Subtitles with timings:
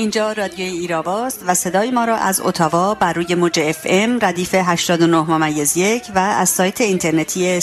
[0.00, 4.54] اینجا رادیوی ایراواست و صدای ما را از اتاوا بر روی موج اف ام ردیف
[4.54, 7.60] 89 ممیز یک و از سایت اینترنتی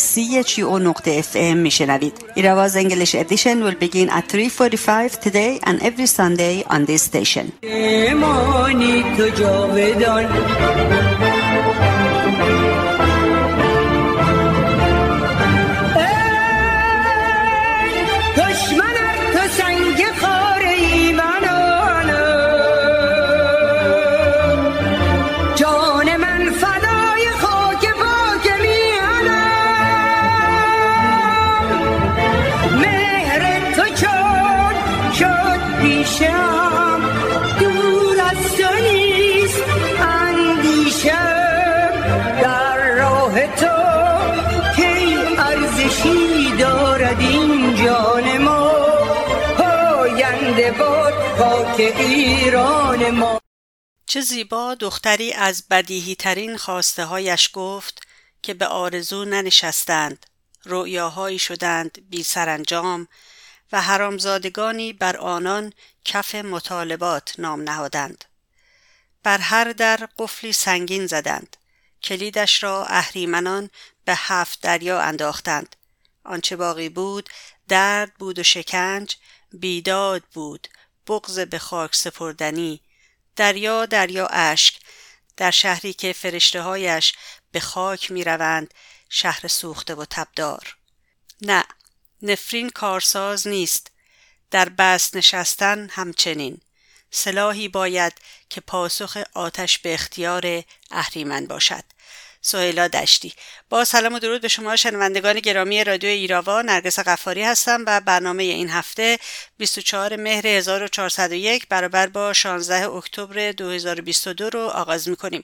[0.61, 2.13] او نقطه اف ام میشنوید.
[2.35, 7.51] Irava's English edition will begin at 3.45 today and every Sunday on this station.
[54.09, 58.07] چه زیبا دختری از بدیهی ترین خواسته هایش گفت
[58.41, 60.25] که به آرزو ننشستند.
[60.65, 63.07] رؤیاهایی شدند بی سرانجام
[63.71, 65.73] و حرامزادگانی بر آنان
[66.05, 68.25] کف مطالبات نام نهادند.
[69.23, 71.57] بر هر در قفلی سنگین زدند.
[72.03, 73.69] کلیدش را اهریمنان
[74.05, 75.75] به هفت دریا انداختند.
[76.23, 77.29] آنچه باقی بود
[77.67, 79.15] درد بود و شکنج
[79.51, 80.67] بیداد بود
[81.07, 82.81] بغز به خاک سپردنی
[83.37, 84.75] دریا دریا اشک.
[85.37, 87.13] در شهری که فرشته هایش
[87.51, 88.73] به خاک می روند
[89.09, 90.77] شهر سوخته و تبدار.
[91.41, 91.63] نه
[92.21, 93.91] نفرین کارساز نیست.
[94.51, 96.61] در بست نشستن همچنین.
[97.11, 98.13] سلاحی باید
[98.49, 101.83] که پاسخ آتش به اختیار اهریمن باشد.
[102.47, 103.33] سهیلا دشتی.
[103.69, 108.43] با سلام و درود به شما شنوندگان گرامی رادیو ایراوا نرگس قفاری هستم و برنامه
[108.43, 109.17] این هفته
[109.57, 115.43] 24 مهر 1401 برابر با 16 اکتبر 2022 رو آغاز می‌کنیم.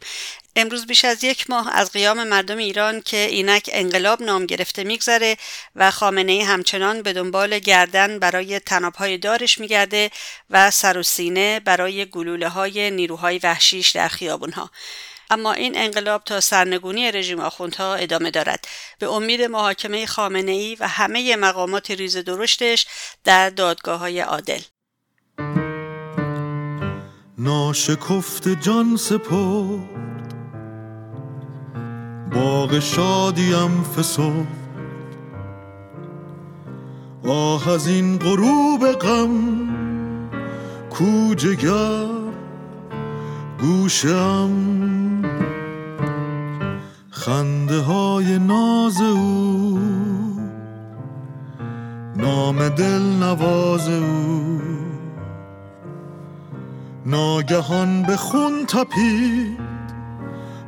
[0.56, 5.38] امروز بیش از یک ماه از قیام مردم ایران که اینک انقلاب نام گرفته میگذره
[5.76, 10.12] و خامنه همچنان به دنبال گردن برای تنابهای دارش میگرده
[10.50, 14.72] و سر و سینه برای گلوله های نیروهای وحشیش در خیابونها.
[15.34, 18.68] اما این انقلاب تا سرنگونی رژیم آخوندها ادامه دارد.
[19.00, 22.88] به امید محاکمه خامنه ای و همه مقامات ریز درشتش
[23.24, 24.62] در دادگاه های عادل.
[27.38, 30.34] ناشکفت جان سپرد.
[32.34, 34.48] باغ شادیم فسرد.
[37.28, 39.70] آه از این غروب غم
[40.90, 42.08] کو جگر
[43.62, 45.03] گوشم
[47.26, 49.80] خنده های ناز او.
[52.16, 54.62] نام دل نواز او.
[57.06, 59.60] ناگهان به خون تپید.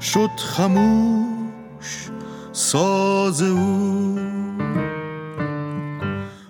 [0.02, 2.10] شد خموش
[2.52, 4.20] ساز او.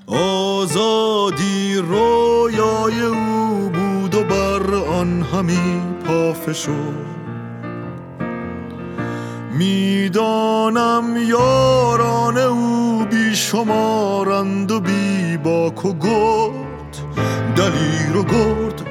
[0.07, 7.14] آزادی رویای او بود و بر آن همی پافه شد.
[9.55, 16.97] می‌دانم یاران او بی شمارند و بی باک و گرد.
[17.55, 18.84] دلیر و گرد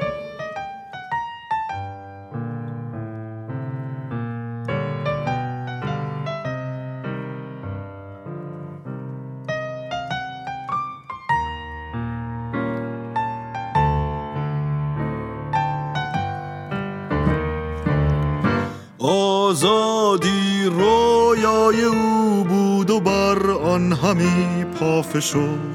[24.04, 25.74] همی پافه شد.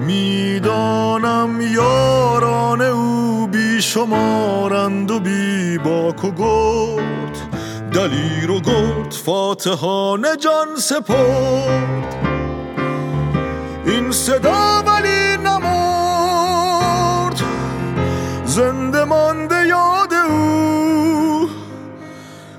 [0.00, 7.38] می‌دانم یاران او بی شمارند و بی باک و گرد.
[7.92, 12.14] دلیر و گرد فاتحان جان سپرد.
[13.86, 16.70] این صدا ولی نمرد.
[18.44, 20.12] زنده مانده یاد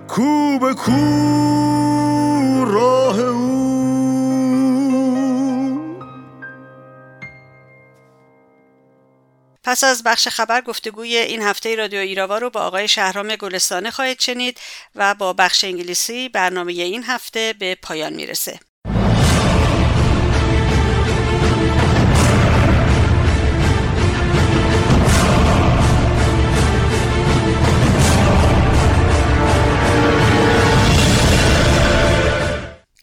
[0.07, 2.00] کو به کو
[9.71, 14.19] پس از بخش خبر گفتگوی این هفته رادیو ایراوا رو با آقای شهرام گلستانه خواهید
[14.19, 14.59] شنید
[14.95, 18.59] و با بخش انگلیسی برنامه این هفته به پایان می‌رسه.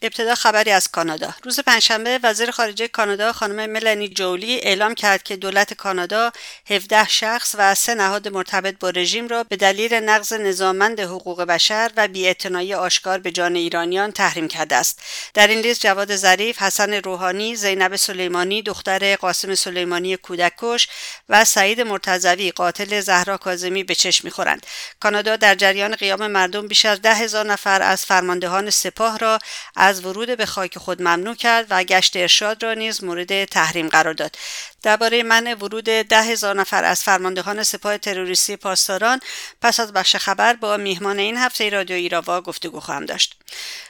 [0.09, 1.35] ابتدا خبری از کانادا.
[1.45, 6.33] روز پنجشنبه وزیر خارجه کانادا خانم ملانی جولی اعلام کرد که دولت کانادا
[6.71, 11.91] 17 شخص و سه نهاد مرتبط با رژیم را به دلیل نقض نظاممند حقوق بشر
[11.97, 15.03] و بی‌اعتنایی آشکار به جان ایرانیان تحریم کرده است.
[15.35, 20.89] در این لیست جواد ظریف حسن روحانی زینب سلیمانی دختر قاسم سلیمانی کودککش
[21.29, 24.67] و سعید مرتضوی قاتل زهرا کاظمی به چشم می‌خورند.
[25.01, 29.39] کانادا در جریان قیام مردم بیش از ده هزار نفر از فرماندهان سپاه را
[29.77, 34.15] از ورود به خاک خود ممنوع کرد و گشت ارشاد را نیز مورد تحریم قرار
[34.15, 34.37] داد.
[34.83, 39.21] درباره منع ورود ده هزار نفر از فرماندهان سپاه تروریستی پاسداران
[39.63, 43.38] پس از بخش خبر با میهمان این هفته رادیو ایراوا گفتگو خواهم داشت.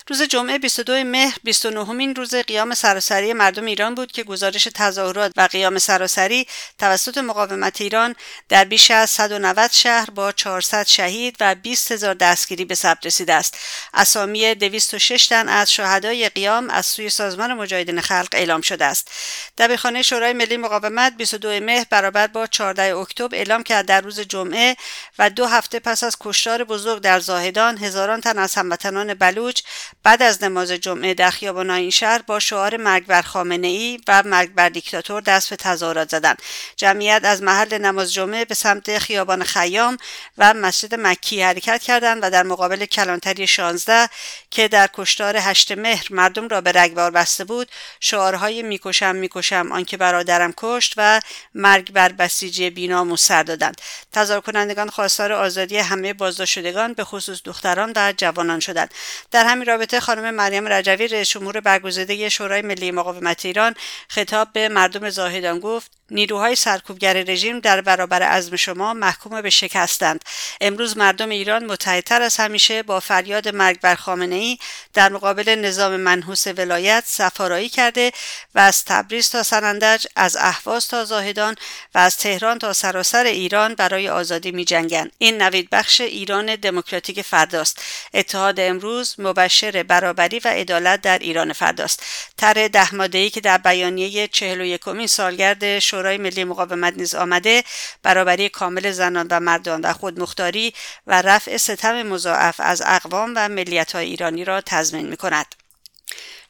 [0.09, 5.33] روز جمعه 22 مهر 29 مین روز قیام سراسری مردم ایران بود که گزارش تظاهرات
[5.37, 6.47] و قیام سراسری
[6.79, 8.15] توسط مقاومت ایران
[8.49, 13.35] در بیش از 190 شهر با 400 شهید و 20 هزار دستگیری به ثبت رسیده
[13.35, 13.59] است.
[13.95, 19.11] اسامی 206 تن از شهدای قیام از سوی سازمان مجاهدین خلق اعلام شده است.
[19.59, 24.77] دبیرخانه شورای ملی مقاومت 22 مهر برابر با 14 اکتبر اعلام کرد در روز جمعه
[25.19, 29.15] و دو هفته پس از کشتار بزرگ در زاهدان هزاران تن از هموطنان
[29.49, 29.63] بلوچ
[30.03, 34.23] بعد از نماز جمعه در خیابان این شهر با شعار مرگ بر خامنه ای و
[34.23, 36.43] مرگ بر دیکتاتور دست به تظاهرات زدند.
[36.77, 39.97] جمعیت از محل نماز جمعه به سمت خیابان خیام
[40.39, 44.09] و مسجد مکی حرکت کردند و در مقابل کلانتری 16
[44.51, 47.69] که در کشتار هشت مهر مردم را به رگبار بسته بود
[48.01, 51.21] شعارهای می‌کشم می‌کشم آنکه برادرم کشت و
[51.55, 53.81] مرگ بر بسیجی بیناموس سر دادند.
[54.13, 58.95] تظاهر کنندگان خواستار آزادی همه بازداشت شدگان به خصوص دختران و جوانان شدند.
[59.39, 63.75] در همین رابطه خانم مریم رجوی رئیس جمهور برگزیده شورای ملی مقاومت ایران
[64.09, 70.25] خطاب به مردم زاهدان گفت نیروهای سرکوبگر رژیم در برابر عزم شما محکوم به شکستند
[70.61, 74.59] امروز مردم ایران متحدتر از همیشه با فریاد مرگ بر خامنه ای
[74.95, 78.13] در مقابل نظام منحوس ولایت سفارایی کرده
[78.55, 81.55] و از تبریز تا سنندج از اهواز تا زاهدان
[81.95, 85.11] و از تهران تا سراسر ایران برای آزادی می جنگن.
[85.19, 87.83] این نوید بخش ایران دموکراتیک فرداست
[88.15, 92.03] اتحاد امروز مبشر برابری و عدالت در ایران فرداست
[92.37, 97.65] طرح ده ای که در بیانیه 41 سالگرد شورای ملی مقاومت نیز آمده
[98.03, 100.75] برابری کامل زنان و مردان و خودمختاری
[101.07, 105.58] و رفع ستم مضاعف از اقوام و ملیت های ایرانی را تضمین می کند.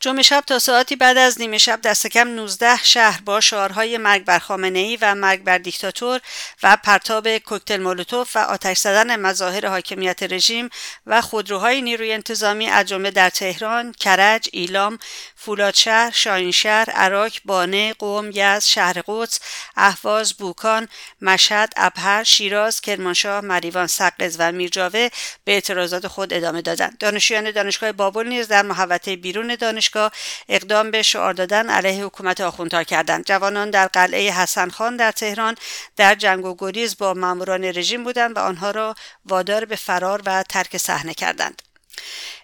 [0.01, 4.25] جمعه شب تا ساعتی بعد از نیمه شب دست کم 19 شهر با شعارهای مرگ
[4.25, 6.21] بر خامنه ای و مرگ بر دیکتاتور
[6.63, 10.71] و پرتاب کوکتل مولوتوف و آتش زدن مظاهر حاکمیت رژیم
[11.07, 14.99] و خودروهای نیروی انتظامی از جمله در تهران، کرج، ایلام،
[15.37, 19.41] فولادشهر، شاهینشهر، عراق، بانه، قوم، یزد، شهر قدس،
[19.77, 20.89] اهواز، بوکان،
[21.23, 25.09] مشهد، ابهر، شیراز، کرمانشاه، مریوان، سقز و میرجاوه
[25.45, 26.99] به اعتراضات خود ادامه دادند.
[26.99, 29.57] دانشجویان دانشگاه بابل نیز در محوطه بیرون
[29.89, 30.13] دانشگاه
[30.49, 33.25] اقدام به شعار دادن علیه حکومت آخوندها کردند.
[33.27, 35.55] جوانان در قلعه حسن خان در تهران
[35.97, 38.95] در جنگ و گریز با ماموران رژیم بودند و آنها را
[39.25, 41.63] وادار به فرار و ترک صحنه کردند.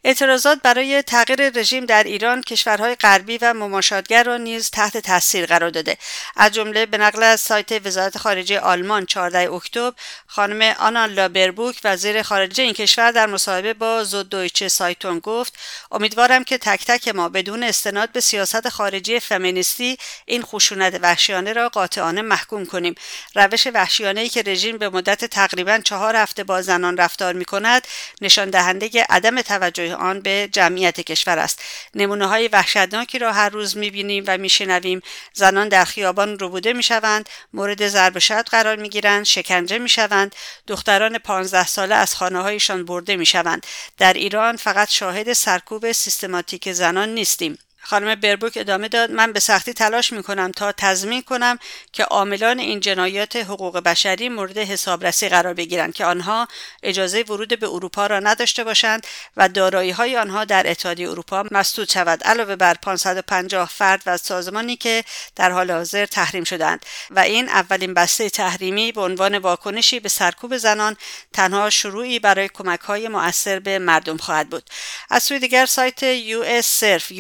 [0.06, 5.70] اعتراضات برای تغییر رژیم در ایران کشورهای غربی و مماشاتگر را نیز تحت تاثیر قرار
[5.70, 5.96] داده.
[6.36, 9.92] از جمله به نقل از سایت وزارت خارجه آلمان 14 اکتبر
[10.26, 15.58] خانم آنا لابربوک وزیر خارجه این کشور در مصاحبه با زودویچه سایتون گفت
[15.92, 21.68] امیدوارم که تک تک ما بدون استناد به سیاست خارجی فمینیستی این خشونت وحشیانه را
[21.68, 22.94] قاطعانه محکوم کنیم.
[23.34, 27.86] روش وحشیانه ای که رژیم به مدت تقریبا چهار هفته با زنان رفتار می کند
[28.20, 31.62] نشان دهنده عدم توجه آن به جمعیت کشور است.
[31.94, 35.00] نمونه های وحشتناکی را هر روز می‌بینیم و میشنویم.
[35.32, 40.34] زنان در خیابان روبوده می‌شوند مورد ضرب شد قرار می‌گیرند شکنجه می‌شوند.
[40.66, 43.66] دختران پانزده ساله از خانه هایشان برده می‌شوند.
[43.98, 47.58] در ایران فقط شاهد سرکوب سیستماتیک زنان نیستیم.
[47.84, 51.58] خانم بربوک ادامه داد من به سختی تلاش می کنم تا تضمین کنم
[51.92, 56.48] که عاملان این جنایات حقوق بشری مورد حسابرسی قرار بگیرند که آنها
[56.82, 61.90] اجازه ورود به اروپا را نداشته باشند و دارایی های آنها در اتحادیه اروپا مسدود
[61.90, 65.04] شود علاوه بر 550 فرد و سازمانی که
[65.36, 70.56] در حال حاضر تحریم شدند و این اولین بسته تحریمی به عنوان واکنشی به سرکوب
[70.56, 70.96] زنان
[71.32, 74.70] تنها شروعی برای کمک های مؤثر به مردم خواهد بود.
[75.10, 77.12] از سوی دیگر سایت US Surf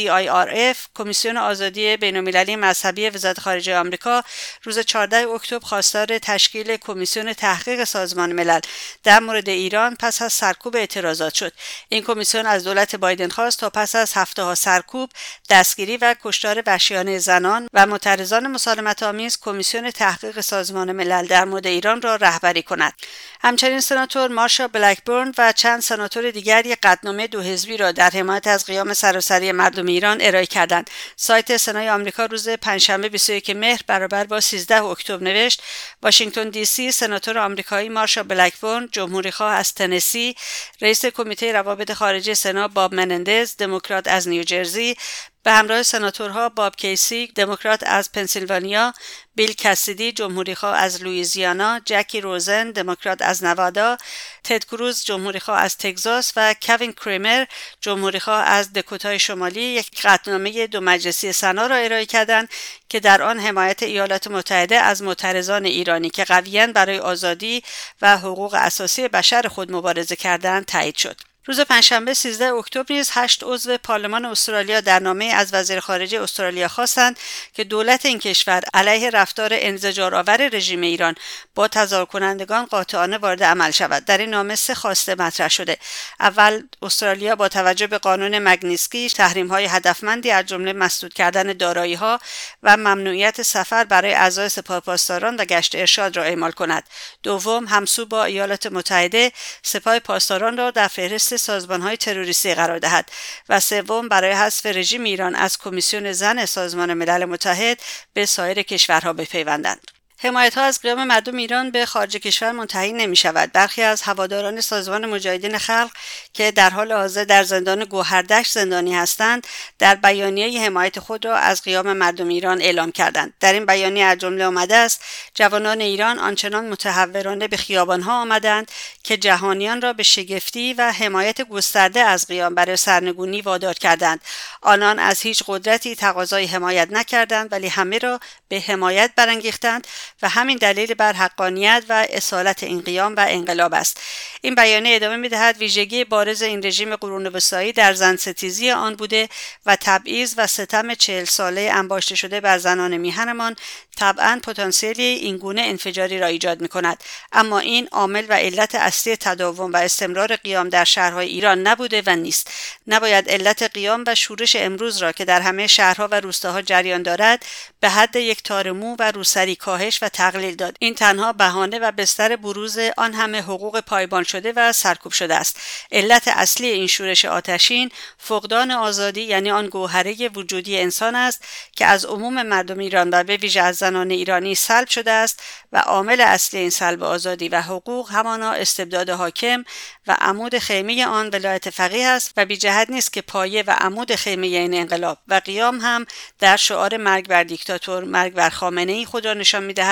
[0.00, 4.22] CIRF کمیسیون آزادی بین‌المللی مذهبی وزارت خارجه آمریکا
[4.62, 8.60] روز 14 اکتبر خواستار تشکیل کمیسیون تحقیق سازمان ملل
[9.04, 11.52] در مورد ایران پس از سرکوب اعتراضات شد.
[11.88, 15.10] این کمیسیون از دولت بایدن خواست تا پس از هفته ها سرکوب
[15.50, 21.66] دستگیری و کشتار وحشیانه زنان و معترضان مسالمت آمیز کمیسیون تحقیق سازمان ملل در مورد
[21.66, 22.92] ایران را رهبری کند.
[23.40, 28.46] همچنین سناتور مارشا بلکبورن و چند سناتور دیگر یک قطنامه دو حزبی را در حمایت
[28.46, 30.90] از قیام سراسری مردم ایران ارائه کردند.
[31.16, 35.62] سایت سنای آمریکا روز پنجشنبه 21 مهر برابر با 13 اکتبر نوشت.
[36.02, 40.34] واشنگتن دی سی سناتور آمریکایی مارشا بلکبورن جمهوریخواه از تنسی
[40.80, 44.96] رئیس کمیته روابط خارجه سنا باب منندز دموکرات از نیوجرسی
[45.42, 48.94] به همراه سناتورها باب کیسی دموکرات از پنسیلوانیا
[49.34, 53.96] بیل کسیدی جمهوریخواه از لویزیانا جکی روزن دموکرات از نوادا
[54.44, 57.44] تد کروز جمهوریخواه از تگزاس و کوین کریمر
[57.80, 59.62] جمهوریخواه از دکوتای شمالی.
[59.62, 62.48] یک قطعنامه دو مجلسی سنا را ارائه کردند
[62.88, 67.62] که در آن حمایت ایالات متحده از معترضان ایرانی که قویا برای آزادی
[68.02, 71.29] و حقوق اساسی بشر خود مبارزه کردند تایید شد.
[71.50, 76.68] روز پنجشنبه 13 اکتبر نیز هشت عضو پارلمان استرالیا در نامه از وزیر خارجه استرالیا
[76.68, 77.18] خواستند
[77.54, 81.14] که دولت این کشور علیه رفتار انزجارآور رژیم ایران
[81.54, 84.04] با تظاهر کنندگان قاطعانه وارد عمل شود.
[84.04, 85.76] در این نامه سه خواسته مطرح شده.
[86.20, 91.94] اول استرالیا با توجه به قانون مگنیسکی تحریم های هدفمندی از جمله مسدود کردن دارایی
[91.94, 92.20] ها
[92.62, 96.82] و ممنوعیت سفر برای اعضای سپاه پاسداران و گشت ارشاد را اعمال کند.
[97.22, 103.10] دوم همسو با ایالات متحده سپاه پاسداران را در فهرست سازمان های تروریستی قرار دهد
[103.48, 107.80] و سوم برای حذف رژیم ایران از کمیسیون زن سازمان ملل متحد
[108.12, 109.99] به سایر کشورها بپیوندند.
[110.22, 113.52] حمایت ها از قیام مردم ایران به خارج کشور منتهی نمی شود.
[113.52, 115.90] برخی از هواداران سازمان مجاهدین خلق
[116.32, 119.46] که در حال حاضر در زندان گوهردشت زندانی هستند
[119.78, 123.32] در بیانیه حمایت خود را از قیام مردم ایران اعلام کردند.
[123.40, 128.70] در این بیانیه از جمله آمده است جوانان ایران آنچنان متحورانه به خیابان ها آمدند
[129.02, 134.20] که جهانیان را به شگفتی و حمایت گسترده از قیام برای سرنگونی وادار کردند.
[134.62, 139.86] آنان از هیچ قدرتی تقاضای حمایت نکردند ولی همه را به حمایت برانگیختند
[140.22, 144.00] و همین دلیل بر حقانیت و اصالت این قیام و انقلاب است.
[144.40, 149.28] این بیانیه ادامه می‌دهد ویژگی بارز این رژیم قرون وسطایی در زن ستیزی آن بوده
[149.66, 153.56] و تبعیض و ستم چهل ساله انباشته شده بر زنان میهنمان
[153.96, 159.16] طبعا پتانسیلی این گونه انفجاری را ایجاد می کند اما این عامل و علت اصلی
[159.16, 162.50] تداوم و استمرار قیام در شهرهای ایران نبوده و نیست.
[162.86, 167.46] نباید علت قیام و شورش امروز را که در همه شهرها و روستاها جریان دارد
[167.80, 170.76] به حد یک تارمو و روسری کاهش و تقلیل داد.
[170.78, 175.60] این تنها بهانه و بستر بروز آن همه حقوق پایبان شده و سرکوب شده است.
[175.92, 181.44] علت اصلی این شورش آتشین فقدان آزادی یعنی آن گوهره وجودی انسان است
[181.76, 185.42] که از عموم مردم ایران و به ویژه از زنان ایرانی سلب شده است
[185.72, 189.64] و عامل اصلی این سلب آزادی و حقوق همانا استبداد حاکم
[190.06, 194.14] و عمود خیمه آن ولایت فقیه است و بی جهت نیست که پایه و عمود
[194.14, 196.06] خیمه این انقلاب و قیام هم
[196.38, 199.89] در شعار مرگ بر دیکتاتور مرگ بر خامنه ای خود را نشان می‌دهد.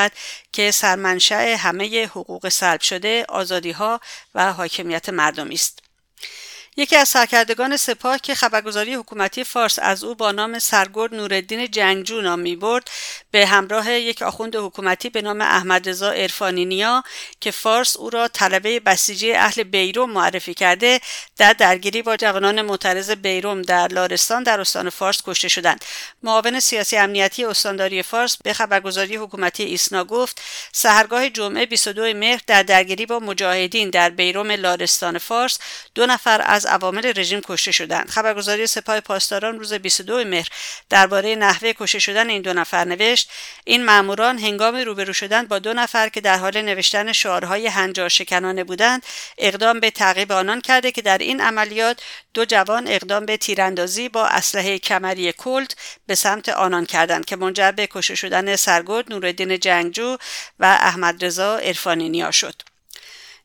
[0.52, 4.00] که سرمنشأ همه حقوق سلب شده آزادی ها
[4.34, 5.87] و حاکمیت مردمی است.
[6.78, 12.20] یکی از سرکردگان سپاه که خبرگزاری حکومتی فارس از او با نام سرگرد نوردین جنگجو
[12.20, 12.90] نام می برد
[13.30, 16.84] به همراه یک آخوند حکومتی به نام احمد رضا عرفانی
[17.40, 21.00] که فارس او را طلبه بسیجی اهل بیروم معرفی کرده
[21.36, 25.84] در درگیری با جوانان معترض بیروم در لارستان در استان فارس کشته شدند.
[26.22, 30.40] معاون سیاسی امنیتی استانداری فارس به خبرگزاری حکومتی ایسنا گفت
[30.72, 35.58] سهرگاه جمعه 22 مهر در درگیری با مجاهدین در بیروم لارستان فارس
[35.94, 38.10] دو نفر از عوامل رژیم کشته شدند.
[38.10, 40.48] خبرگزاری سپاه پاسداران روز 22 مهر
[40.90, 43.30] درباره نحوه کشته شدن این دو نفر نوشت
[43.64, 48.64] این ماموران هنگام روبرو شدن با دو نفر که در حال نوشتن شعارهای هنجار شکنانه
[48.64, 49.02] بودند
[49.38, 52.02] اقدام به تعقیب آنان کرده که در این عملیات
[52.34, 57.72] دو جوان اقدام به تیراندازی با اسلحه کمری کلت به سمت آنان کردند که منجر
[57.72, 60.16] به کشته شدن سرگرد نوردین جنگجو
[60.58, 62.67] و احمد رضا عرفانی نیا شد.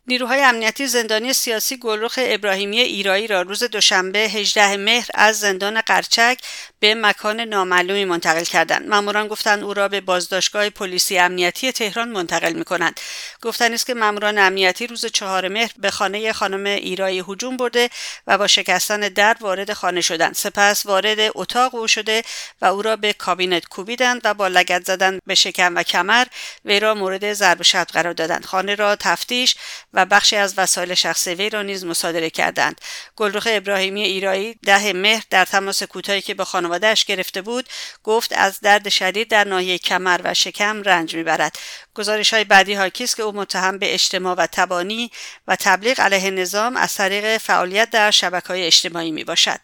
[0.08, 6.40] نیروهای امنیتی زندانی سیاسی گلرخ ابراهیمی ایرایی را روز دوشنبه 18 مهر از زندان قرچک
[6.80, 8.88] به مکان نامعلومی منتقل کردند.
[8.88, 13.00] ماموران گفتند او را به بازداشتگاه پلیسی امنیتی تهران منتقل می کنند
[13.42, 17.90] گفتن است که ماموران امنیتی روز چهار مهر به خانه خانم ایرایی هجوم برده
[18.28, 20.36] و با شکستن در وارد خانه شدند.
[20.36, 22.24] سپس وارد اتاق او شده
[22.62, 26.26] و او را به کابینت کوبیدند و با لگت زدن به شکم و کمر
[26.66, 27.62] وی را مورد ضرب
[27.94, 28.46] قرار دادند.
[28.46, 29.56] خانه را تفتیش
[29.94, 32.82] و بخشی از وسایل شخصی وی را نیز مصادره کردند
[33.16, 37.70] گلرخ ابراهیمی ایرایی ده مهر در تماس کوتاهی که به خانوادهش گرفته بود
[38.04, 41.56] گفت از درد شدید در ناحیه کمر و شکم رنج می‌برد
[41.96, 45.12] گزارش های بعدی حاکی است که او متهم به اجتماع و تبانی
[45.48, 49.60] و تبلیغ علیه نظام از طریق فعالیت در شبکه های اجتماعی می باشد.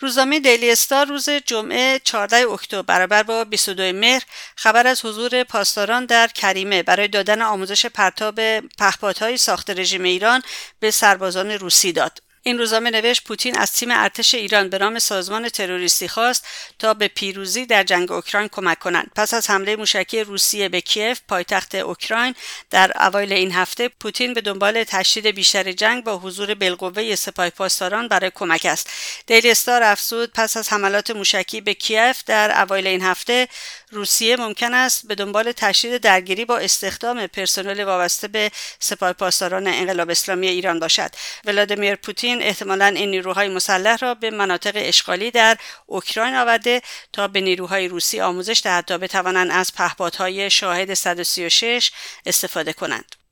[0.00, 4.22] روزنامه دیلی استار روز جمعه 14 اکتبر برابر با 22 مهر
[4.56, 10.42] خبر از حضور پاسداران در کریمه برای دادن آموزش پرتاب پهپادهای ساخت رژیم ایران
[10.80, 12.25] به سربازان روسی داد.
[12.46, 16.46] این روزنامه نوشت پوتین از تیم ارتش ایران به نام سازمان تروریستی خواست
[16.78, 19.10] تا به پیروزی در جنگ اوکراین کمک کنند.
[19.16, 22.34] پس از حمله موشکی روسیه به کیف پایتخت اوکراین
[22.70, 28.08] در اوایل این هفته پوتین به دنبال تشدید بیشتر جنگ با حضور بالقوه سپاه پاسداران
[28.08, 28.90] برای کمک است.
[29.26, 33.48] دیلی استار افزود پس از حملات موشکی به کیف در اوایل این هفته
[33.90, 40.10] روسیه ممکن است به دنبال تشدید درگیری با استخدام پرسنل وابسته به سپاه پاسداران انقلاب
[40.10, 41.10] اسلامی ایران باشد.
[41.44, 47.40] ولادیمیر پوتین احتمالا این نیروهای مسلح را به مناطق اشغالی در اوکراین آورده تا به
[47.40, 51.90] نیروهای روسی آموزش دهد تا بتوانند از پهپادهای شاهد 136
[52.26, 53.25] استفاده کنند.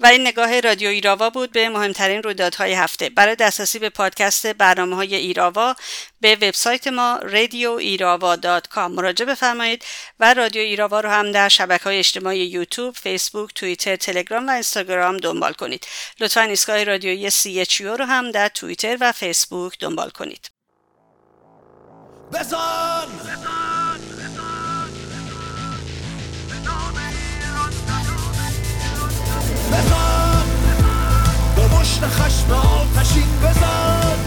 [0.00, 4.96] و این نگاه رادیو ایراوا بود به مهمترین رویدادهای هفته برای دسترسی به پادکست برنامه
[4.96, 5.74] های ایراوا
[6.20, 9.84] به وبسایت ما radioirava.com مراجعه بفرمایید
[10.20, 15.16] و رادیو ایراوا رو هم در شبکه های اجتماعی یوتیوب، فیسبوک، توییتر، تلگرام و اینستاگرام
[15.16, 15.86] دنبال کنید.
[16.20, 20.50] لطفا ایستگاه رادیویی CHU رو هم در توییتر و فیسبوک دنبال کنید.
[22.32, 23.06] بزن!
[23.20, 23.75] بزن
[31.56, 34.18] به مشت خشم آتشین بزن.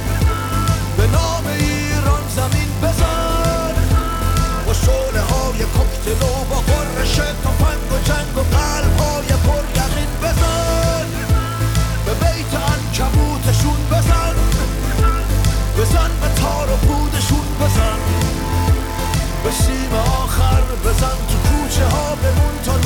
[0.97, 3.73] به نام ایران زمین بزن.
[4.65, 10.11] با شوله های کوکتل و با قرش تفنگ و جنگ و قلب های پر یقین
[10.23, 11.05] بزن.
[12.05, 14.35] به بیت انکبوتشون بزن.
[15.77, 17.99] بزن به تار و پودشون بزن.
[19.43, 19.93] به سیم
[20.23, 22.78] آخر بزن تو کوچه ها بمون تا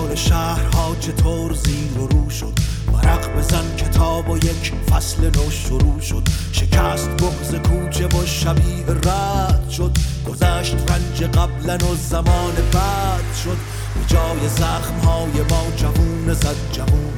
[0.00, 2.52] حال شهرها چطور زیر و رو شد.
[2.92, 6.22] ورق بزن کتاب و یک فصل نو شروع شد.
[6.52, 9.98] شکست بغز کوچه و شبیه رد شد.
[10.28, 13.56] گذشت رنج قبلا و زمان بعد شد.
[13.94, 17.14] به جای زخم های ما جوون زد جوون.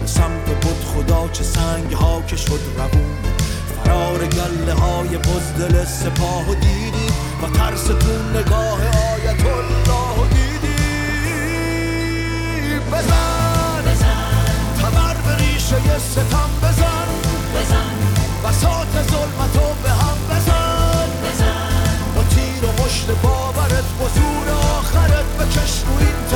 [0.00, 3.16] به سمت بود خدا چه سنگ ها که شد روون.
[3.84, 7.08] فرار گله های بزدل سپاه و دیدی.
[7.42, 10.05] و ترس تو نگاه آیت الله.
[12.92, 13.84] بزن
[14.82, 17.08] تبر به ریشه ستم بزن
[17.54, 17.96] بزن
[18.44, 25.98] بساط ظلمتو به هم بزن بزن با تیر و مشت باورت بزور آخرت بکش رو
[25.98, 26.26] این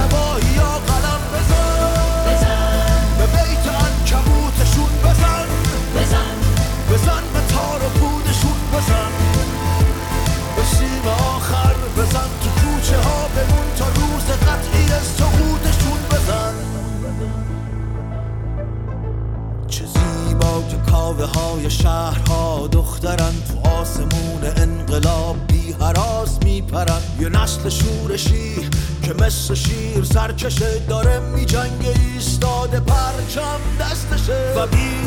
[29.55, 34.55] شیر سرکشه داره میجنگه ایستاده پرچم دستشه.
[34.57, 35.00] و بیزار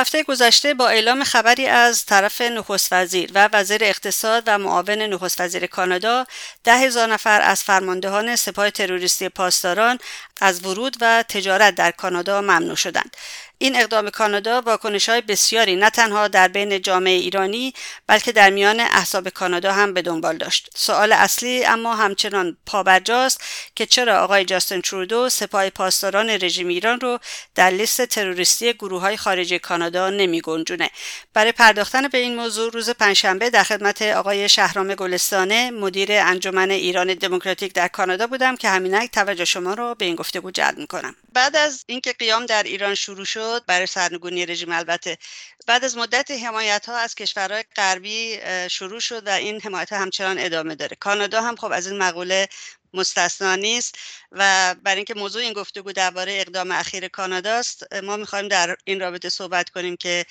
[0.00, 5.40] هفته گذشته با اعلام خبری از طرف نخست وزیر و وزیر اقتصاد و معاون نخست
[5.40, 6.26] وزیر کانادا
[6.64, 9.98] ده هزار نفر از فرماندهان سپاه تروریستی پاسداران
[10.40, 13.16] از ورود و تجارت در کانادا ممنوع شدند.
[13.60, 17.74] این اقدام کانادا واکنش های بسیاری نه تنها در بین جامعه ایرانی
[18.06, 23.40] بلکه در میان احزاب کانادا هم به دنبال داشت سوال اصلی اما همچنان پابرجاست
[23.74, 27.18] که چرا آقای جاستن ترودو سپاه پاسداران رژیم ایران رو
[27.54, 30.90] در لیست تروریستی گروه های خارجی کانادا نمی گنجونه.
[31.34, 37.14] برای پرداختن به این موضوع روز پنجشنبه در خدمت آقای شهرام گلستانه مدیر انجمن ایران
[37.14, 41.56] دموکراتیک در کانادا بودم که همینک توجه شما رو به این گفتگو جلب می‌کنم بعد
[41.56, 44.72] از اینکه قیام در ایران شروع شد برای سرنگونی رژیم.
[44.72, 45.18] البته
[45.66, 48.38] بعد از مدت حمایت ها از کشورهای غربی
[48.70, 50.96] شروع شد و این حمایت همچنان ادامه داره.
[51.00, 52.48] کانادا هم خب از این مقوله
[52.94, 53.98] مستثنا نیست
[54.32, 59.00] و برای اینکه موضوع این گفتگو درباره اقدام اخیر کانادا است ما می‌خوایم در این
[59.00, 60.24] رابطه صحبت کنیم که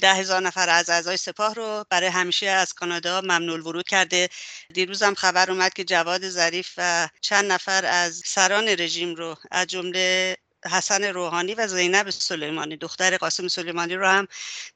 [0.00, 4.28] ده هزار نفر از اعضای سپاه رو برای همیشه از کانادا ممنوع ورود کرده.
[4.74, 9.66] دیروز هم خبر اومد که جواد ظریف و چند نفر از سران رژیم رو از
[9.66, 10.36] جمله
[10.70, 14.26] حسن روحانی و زینب سلیمانی دختر قاسم سلیمانی رو هم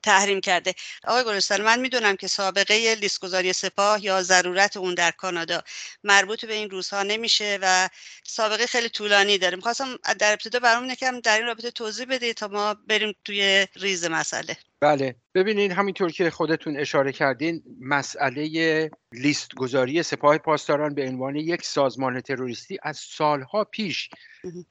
[0.03, 0.75] تحریم کرده.
[1.05, 5.63] آقای گلستان من می‌دونم که سابقه لیستگذاری سپاه یا ضرورت اون در کانادا
[6.05, 7.89] مربوط به این روزها نمیشه و
[8.25, 9.57] سابقه خیلی طولانی داره.
[9.57, 14.05] می‌خواستم در ابتدا برامون یکم در این رابطه توضیح بدید تا ما بریم توی ریز
[14.05, 14.57] مسئله.
[14.81, 15.17] بله.
[15.35, 22.21] ببینید همینطور که خودتون اشاره کردین مسئله لیست گذاری سپاه پاسداران به عنوان یک سازمان
[22.21, 24.11] تروریستی از سالها پیش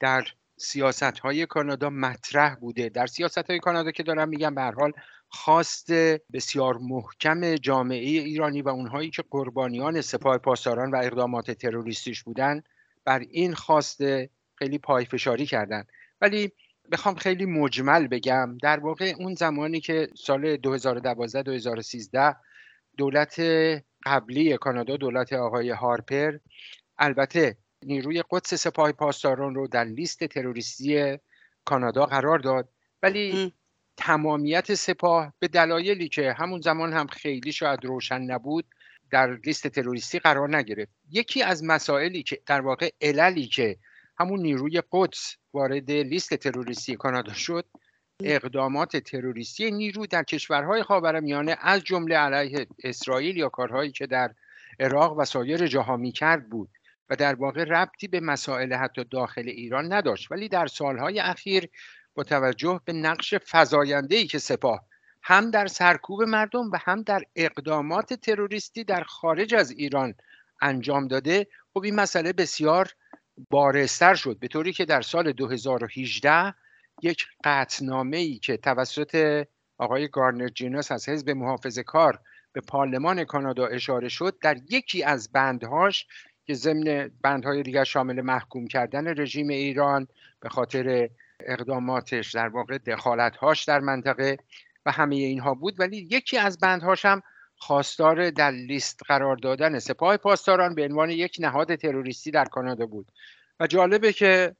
[0.00, 0.24] در
[0.58, 2.88] سیاست های کانادا مطرح بوده.
[2.88, 4.92] در سیاست های کانادا که دارم میگم به حال
[5.28, 5.92] خواست
[6.32, 12.62] بسیار محکم جامعه ایرانی و اونهایی که قربانیان سپاه پاسداران و اقدامات تروریستیش بودن
[13.04, 14.00] بر این خواست
[14.54, 15.84] خیلی پایفشاری کردن.
[16.20, 16.52] ولی
[16.92, 22.36] بخوام خیلی مجمل بگم در واقع اون زمانی که سال 2012 2013
[22.96, 23.40] دولت
[24.04, 26.38] قبلی کانادا دولت آقای هارپر
[26.98, 31.18] البته نیروی قدس سپاه پاسداران رو در لیست تروریستی
[31.64, 32.68] کانادا قرار داد.
[33.02, 33.52] ولی
[33.96, 38.64] تمامیت سپاه به دلایلی که همون زمان هم خیلی شاید روشن نبود
[39.10, 40.92] در لیست تروریستی قرار نگرفت.
[41.10, 43.76] یکی از مسائلی که در واقع عللی که
[44.18, 47.64] همون نیروی قدس وارد لیست تروریستی کانادا شد
[48.20, 54.34] اقدامات تروریستی نیرو در کشورهای خاورمیانه از جمله علیه اسرائیل یا کارهایی که در
[54.80, 56.70] عراق و سایر جاها می‌کرد بود.
[57.10, 60.32] و در واقع ربطی به مسائل حتی داخل ایران نداشت.
[60.32, 61.68] ولی در سالهای اخیر
[62.14, 63.34] با توجه به نقش
[64.10, 64.84] ای که سپاه
[65.22, 70.14] هم در سرکوب مردم و هم در اقدامات تروریستی در خارج از ایران
[70.62, 72.92] انجام داده خب این مسئله بسیار
[73.50, 74.38] بارستر شد.
[74.38, 76.54] به طوری که در سال 2018
[77.02, 79.44] یک قطنامه ای که توسط
[79.78, 82.20] آقای گارنر جینوس از حزب محافظه کار
[82.52, 86.06] به پارلمان کانادا اشاره شد در یکی از بندهاش
[86.48, 90.08] که ضمن بندهای دیگر شامل محکوم کردن رژیم ایران
[90.40, 91.08] به خاطر
[91.40, 94.38] اقداماتش در واقع دخالتهاش در منطقه
[94.86, 95.80] و همه اینها بود.
[95.80, 97.22] ولی یکی از بندهاش هم
[97.56, 103.12] خواستار در لیست قرار دادن سپاه پاسداران به عنوان یک نهاد تروریستی در کانادا بود.
[103.60, 104.56] و جالبه که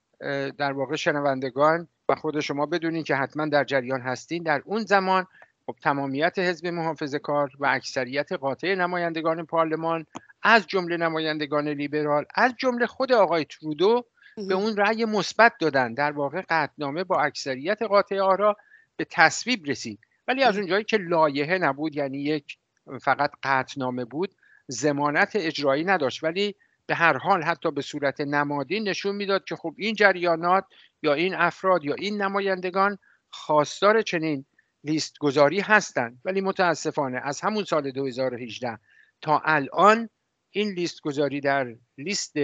[0.59, 4.43] در واقع شنوندگان و خود شما بدونین که حتما در جریان هستین.
[4.43, 5.27] در اون زمان
[5.69, 10.07] خب تمامیت حزب محافظه کار و اکثریت قاطع نمایندگان پارلمان
[10.43, 14.05] از جمله نمایندگان لیبرال از جمله خود آقای ترودو
[14.49, 15.95] به اون رأی مثبت دادن.
[15.95, 18.57] در واقع قطنامه با اکثریت قاطع آرا
[18.97, 20.01] به تصویب رسید.
[20.29, 22.59] ولی از اونجایی که لایحه نبود یعنی یک
[23.03, 24.35] فقط قطنامه بود
[24.67, 26.25] زمانت اجرایی نداشت.
[26.25, 26.55] ولی
[26.87, 30.65] به هر حال حتی به صورت نمادی نشون می‌داد که خب این جریانات
[31.03, 32.99] یا این افراد یا این نمایندگان
[33.31, 34.45] خواستار چنین
[34.85, 36.21] لیست گذاری هستند.
[36.25, 38.79] ولی متاسفانه از همون سال 2018
[39.21, 40.09] تا الان
[40.51, 42.37] این لیست گذاری در لیست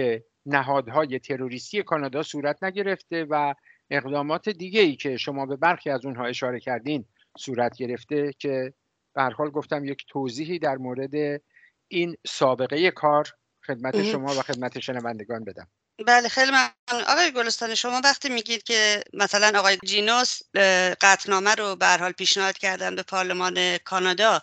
[0.45, 3.53] نهادهای تروریستی کانادا صورت نگرفته و
[3.89, 7.05] اقدامات دیگه ای که شما به برخی از اونها اشاره کردین
[7.37, 8.73] صورت گرفته که
[9.13, 11.41] به حال گفتم یک توضیحی در مورد
[11.87, 13.27] این سابقه کار
[13.65, 15.67] خدمت شما و خدمت شنوندگان بدم.
[15.99, 17.03] بله خیلی ممنون.
[17.07, 20.41] آقای گلستان شما وقتی میگید که مثلا آقای جینوس
[21.01, 24.41] قطنامه رو به حال پیشنهاد کردن به پارلمان کانادا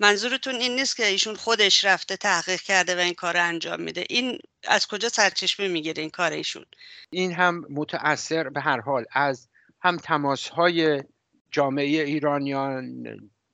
[0.00, 4.04] منظورتون این نیست که ایشون خودش رفته تحقیق کرده و این کار رو انجام میده؟
[4.10, 4.38] این
[4.68, 6.64] از کجا سرچشمه می‌گیره این کار ایشون؟
[7.10, 9.48] این هم متاثر به هر حال از
[9.80, 11.02] هم تماس های
[11.50, 13.04] جامعه ایرانیان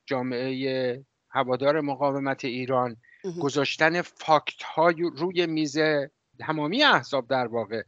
[0.05, 2.97] جامعه هوادار مقاومت ایران
[3.41, 5.77] گذاشتن فاکت های روی میز
[6.39, 7.83] تمامی احزاب در واقع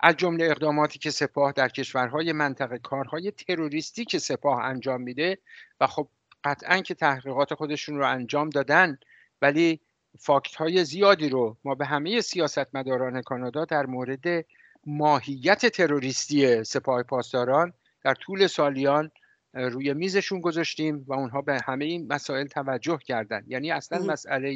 [0.00, 5.38] از جمله اقداماتی که سپاه در کشورهای منطقه کارهای تروریستی که سپاه انجام میده
[5.80, 6.08] و خب
[6.44, 8.98] قطعا که تحقیقات خودشون رو انجام دادن
[9.42, 9.80] ولی
[10.18, 14.44] فاکت های زیادی رو ما به همه سیاستمداران کانادا در مورد
[14.86, 17.72] ماهیت تروریستی سپاه پاسداران
[18.04, 19.10] در طول سالیان
[19.54, 23.44] روی میزشون گذاشتیم و اونها به همه این مسائل توجه کردن.
[23.46, 24.54] یعنی اصلا مسئله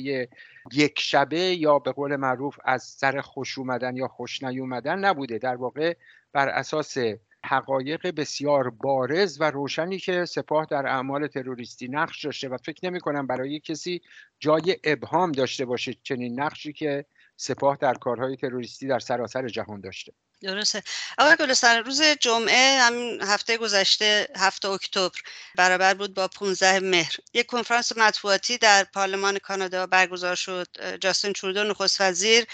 [0.73, 5.39] یک شبه یا به قول معروف از سر خوش اومدن یا خوش نیومدن نبوده.
[5.39, 5.95] در واقع
[6.33, 6.97] بر اساس
[7.45, 13.01] حقایق بسیار بارز و روشنی که سپاه در اعمال تروریستی نقش داشته و فکر نمی
[13.01, 14.01] کنم برای کسی
[14.39, 17.05] جای ابهام داشته باشه چنین نقشی که
[17.37, 20.13] سپاه در کارهای تروریستی در سراسر جهان داشته.
[20.43, 20.83] درسته.
[21.19, 25.19] آقای گلستان روز جمعه همین هفته گذشته هفته اکتبر
[25.55, 27.17] برابر بود با 15 مهر.
[27.35, 30.97] یک کنفرانس مطبوعاتی در پارلمان کانادا برگزار شد.
[31.01, 32.47] جاستین ترودو نخست وزیر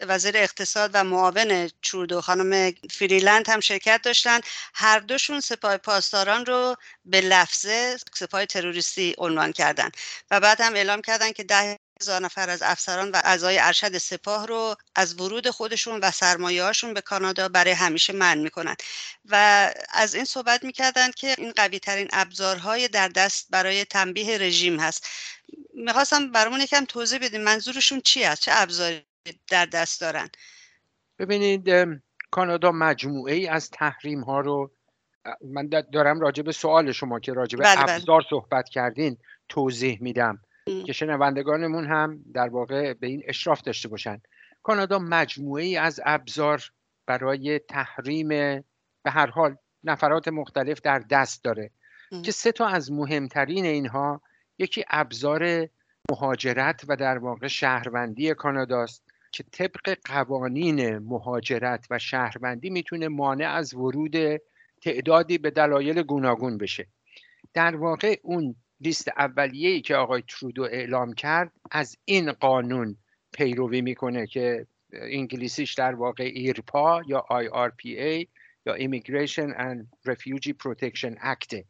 [0.00, 2.20] وزیر اقتصاد و معاون ترودو.
[2.20, 4.40] خانم فریلند هم شرکت داشتن.
[4.74, 9.90] هر دوشون سپاه پاسداران رو به لفظه سپاه تروریستی عنوان کردن
[10.30, 14.46] و بعد هم اعلام کردن که ده هزار نفر از افسران و اعضای ارشد سپاه
[14.46, 18.76] رو از ورود خودشون و سرمایه هاشون به کانادا برای همیشه من می‌کنن.
[19.24, 19.34] و
[19.92, 25.06] از این صحبت می‌کردن که این قوی ترین ابزارهای در دست برای تنبیه رژیم هست.
[25.74, 29.06] می‌خواستم برامون یکم توضیح بدیم منظورشون چی است چه ابزاری
[29.50, 30.28] در دست دارن؟
[31.18, 31.68] ببینید
[32.30, 34.70] کانادا مجموعه ای از تحریم ها رو
[35.44, 37.92] من دارم راجع به سوال شما که راجع به بله, بله.
[37.92, 39.16] ابزار صحبت کردین
[39.48, 40.38] توضیح میدم.
[40.64, 44.20] که شنوندگانمون هم در واقع به این اشراف داشته باشن.
[44.62, 46.62] کانادا مجموعه ای از ابزار
[47.06, 48.28] برای تحریم
[49.02, 51.70] به هر حال نفرات مختلف در دست داره
[52.24, 54.22] که سه تا از مهمترین اینها
[54.58, 55.68] یکی ابزار
[56.10, 63.74] مهاجرت و در واقع شهروندی کاناداست که طبق قوانین مهاجرت و شهروندی می‌تونه مانع از
[63.74, 64.16] ورود
[64.82, 66.86] تعدادی به دلایل گوناگون بشه.
[67.54, 72.96] در واقع اون لیست اولیه‌ای که آقای ترودو اعلام کرد از این قانون
[73.32, 78.26] پیروی می‌کنه که انگلیسیش در واقع ایرپا یا IRPA
[78.66, 81.64] یا Immigration and Refugee Protection Act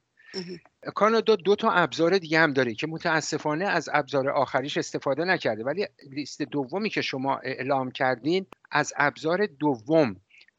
[0.94, 5.64] کانادا دو تا ابزار دیگه هم داره که متاسفانه از ابزار آخریش استفاده نکرده.
[5.64, 10.16] ولی لیست دومی که شما اعلام کردین از ابزار دوم.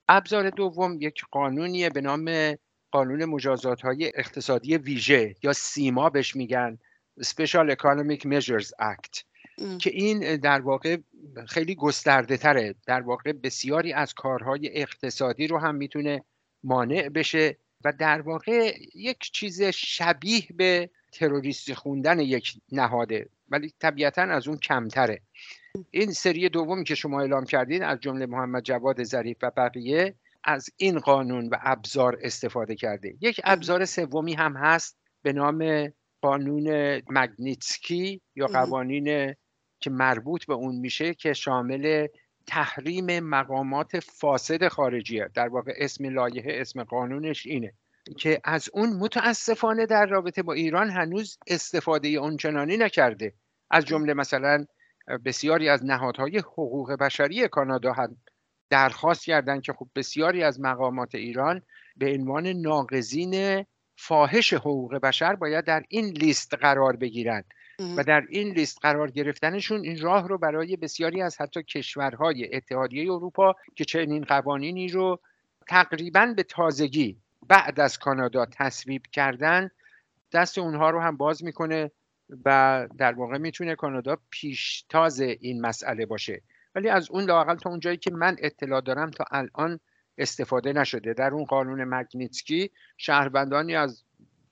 [0.10, 2.56] ابزار دوم یک قانونیه به نام
[2.92, 6.78] قانون مجازات های اقتصادی ویژه یا سیما بهش میگن
[7.20, 9.24] Special Economic Measures Act
[9.80, 10.98] که این در واقع
[11.48, 16.24] خیلی گسترده تره در واقع بسیاری از کارهای اقتصادی رو هم می‌تونه
[16.64, 24.22] مانع بشه و در واقع یک چیز شبیه به تروریستی خوندن یک نهاده ولی طبیعتا
[24.22, 25.22] از اون کمتره.
[25.92, 30.70] این سری دومی که شما اعلام کردین از جمله محمد جواد ظریف و بقیه از
[30.78, 33.16] این قانون و ابزار استفاده کرده.
[33.22, 39.36] یک ابزار سومی هم هست به نام قانون مگنیتسکی یا قوانین
[39.80, 42.08] که مربوط به اون میشه که شامل
[42.48, 47.74] تحریم مقامات فاسد خارجیه در واقع اسم لایحه اسم قانونش اینه.
[48.18, 53.34] که از اون متاسفانه در رابطه با ایران هنوز استفاده اونچنانی نکرده.
[53.70, 54.66] از جمله مثلا
[55.26, 58.18] بسیاری از نهادهای حقوق بشری کانادا هم
[58.72, 61.62] درخواست کردند که خب بسیاری از مقامات ایران
[61.98, 67.46] به عنوان ناقضین فاحش حقوق بشر باید در این لیست قرار بگیرند
[67.98, 73.12] و در این لیست قرار گرفتنشون این راه رو برای بسیاری از حتی کشورهای اتحادیه
[73.12, 75.20] اروپا که چنین قوانینی رو
[75.68, 79.70] تقریبا به تازگی بعد از کانادا تصویب کردن
[80.32, 81.92] دست اونها رو هم باز می‌کنه
[82.46, 86.42] و در واقع می‌تونه کانادا پیشتاز این مسئله باشه.
[86.76, 89.80] ولی از اون لاقل تا اونجایی که من اطلاع دارم تا الان
[90.18, 91.14] استفاده نشده.
[91.14, 94.04] در اون قانون مگنیتسکی شهروندانی از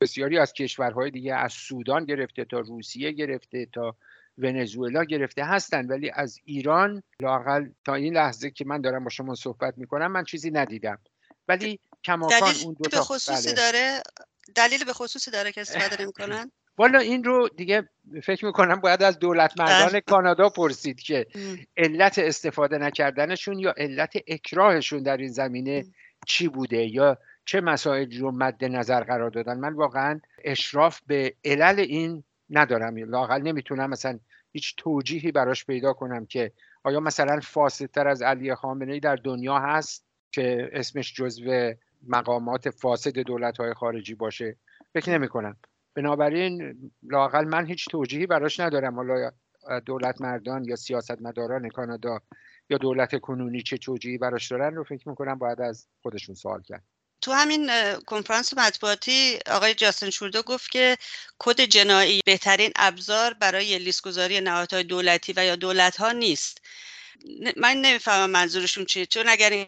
[0.02, 3.96] بسیاری از کشورهای دیگه از سودان گرفته تا روسیه گرفته تا
[4.38, 5.88] ونزوئلا گرفته هستن.
[5.88, 10.24] ولی از ایران لاقل تا این لحظه که من دارم با شما صحبت می‌کنم من
[10.24, 11.00] چیزی ندیدم.
[11.48, 13.56] ولی کماکان اون دو تا به خصوصی بله.
[13.56, 14.02] داره
[14.56, 17.90] دلیل به خصوصی داره که استفاده نمی‌کنن؟ والا این رو دیگه
[18.24, 20.02] فکر می‌کنم باید از دولت مردان بله.
[20.02, 21.28] کانادا پرسید که
[21.78, 25.86] علت استفاده نکردنشون یا علت اکراهشون در این زمینه
[26.26, 31.80] چی بوده یا چه مسائلی رو مد نظر قرار دادن؟ من واقعا اشراف به علل
[31.80, 32.98] این ندارم.
[32.98, 34.20] لاقل نمی‌تونم مثلا
[34.52, 36.52] هیچ توجیهی براش پیدا کنم که
[36.84, 41.74] آیا مثلا فاسدتر از علی خامنه در دنیا هست که اسمش جزو
[42.08, 44.56] مقامات فاسد دولت های خارجی باشه؟
[44.94, 45.58] فکر نمی کنم
[45.96, 48.96] بنابراین لاقل من هیچ توجیهی براش ندارم.
[48.96, 49.32] حالا
[49.86, 52.20] دولت مردان یا سیاستمداران کانادا
[52.70, 56.84] یا دولت کنونی چه توجیهی براش دارن رو فکر می‌کنم باید از خودشون سوال کرد.
[57.22, 60.98] تو همین کنفرانس مطبوعاتی آقای جاستن شوردو گفت که
[61.40, 66.62] کد جنایی بهترین ابزار برای لیستگذاری نهادهای دولتی و یا دولت ها نیست.
[67.58, 69.06] من نمی‌فهمم منظورشون چیه.
[69.06, 69.68] چون اگر این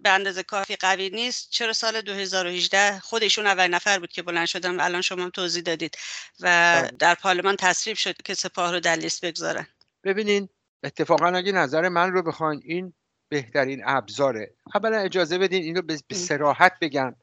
[0.00, 4.80] به اندازه کافی قوی نیست چرا سال 2018 خودشون اول نفر بود که بلند شدن
[4.80, 5.96] الان شما هم توضیح دادید
[6.40, 6.90] و بله.
[6.98, 9.66] در پارلمان تصریب شد که سپاه رو در لیست بگذارن.
[10.04, 10.48] ببینین
[10.84, 12.92] اتفاقا اگه نظر من رو بخواین این
[13.28, 14.54] بهترین ابزاره.
[14.74, 17.14] اولا اجازه بدین اینو به سراحت بگم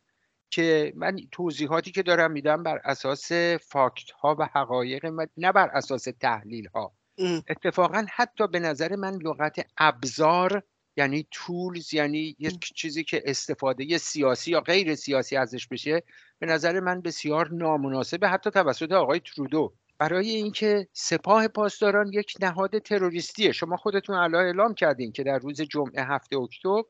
[0.50, 3.32] که من توضیحاتی که دارم میدم بر اساس
[3.68, 5.06] فاکت ها و حقایق
[5.38, 6.99] نه بر اساس تحلیل ها
[7.48, 10.64] اتفاقا حتی به نظر من لغت ابزار
[10.98, 16.04] یعنی تولز یعنی یک چیزی که استفاده سیاسی یا غیر سیاسی ازش بشه
[16.40, 19.74] به نظر من بسیار نامناسبه حتی توسط آقای ترودو.
[19.98, 23.52] برای اینکه سپاه پاسداران یک نهاد تروریستیه.
[23.52, 26.84] شما خودتون الان اعلام کردین که در روز جمعه هفته اکتبر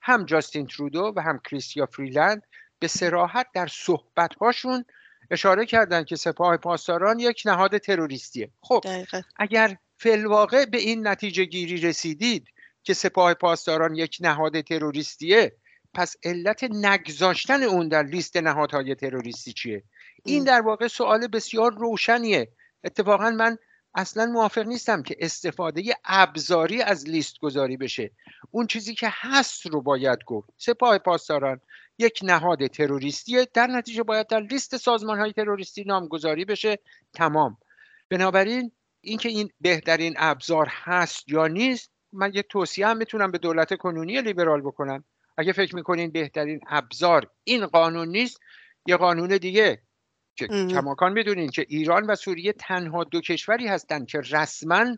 [0.00, 2.42] هم جاستین ترودو و هم کریستیا فریلند
[2.78, 4.84] به سراحت در صحبتهاشون
[5.30, 8.50] اشاره کردن که سپاه پاسداران یک نهاد تروریستیه.
[8.60, 8.84] خب
[9.36, 12.48] اگر فلواقع به این نتیجه گیری رسیدید
[12.82, 15.52] که سپاه پاسداران یک نهاد تروریستیه
[15.94, 19.82] پس علت نگذاشتن اون در لیست نهادهای تروریستی چیه؟
[20.24, 22.48] این در واقع سوال بسیار روشنیه.
[22.84, 23.58] اتفاقا من
[23.94, 28.10] اصلا موافق نیستم که استفاده ابزاری از لیست گذاری بشه.
[28.50, 30.50] اون چیزی که هست رو باید گفت.
[30.56, 31.60] سپاه پاسداران
[31.98, 36.78] یک نهاد تروریستیه در نتیجه باید در لیست سازمان های تروریستی نامگذاری بشه.
[37.14, 37.56] تمام.
[38.10, 43.76] بنابراین اینکه این بهترین ابزار هست یا نیست من یه توصیه هم می‌تونم به دولت
[43.76, 45.04] کنونی لیبرال بکنم.
[45.36, 48.40] اگه فکر می‌کنین بهترین ابزار این قانون نیست
[48.86, 49.82] یه قانون دیگه
[50.36, 54.96] که کماکان می‌دونین که ایران و سوریه تنها دو کشوری هستند که رسما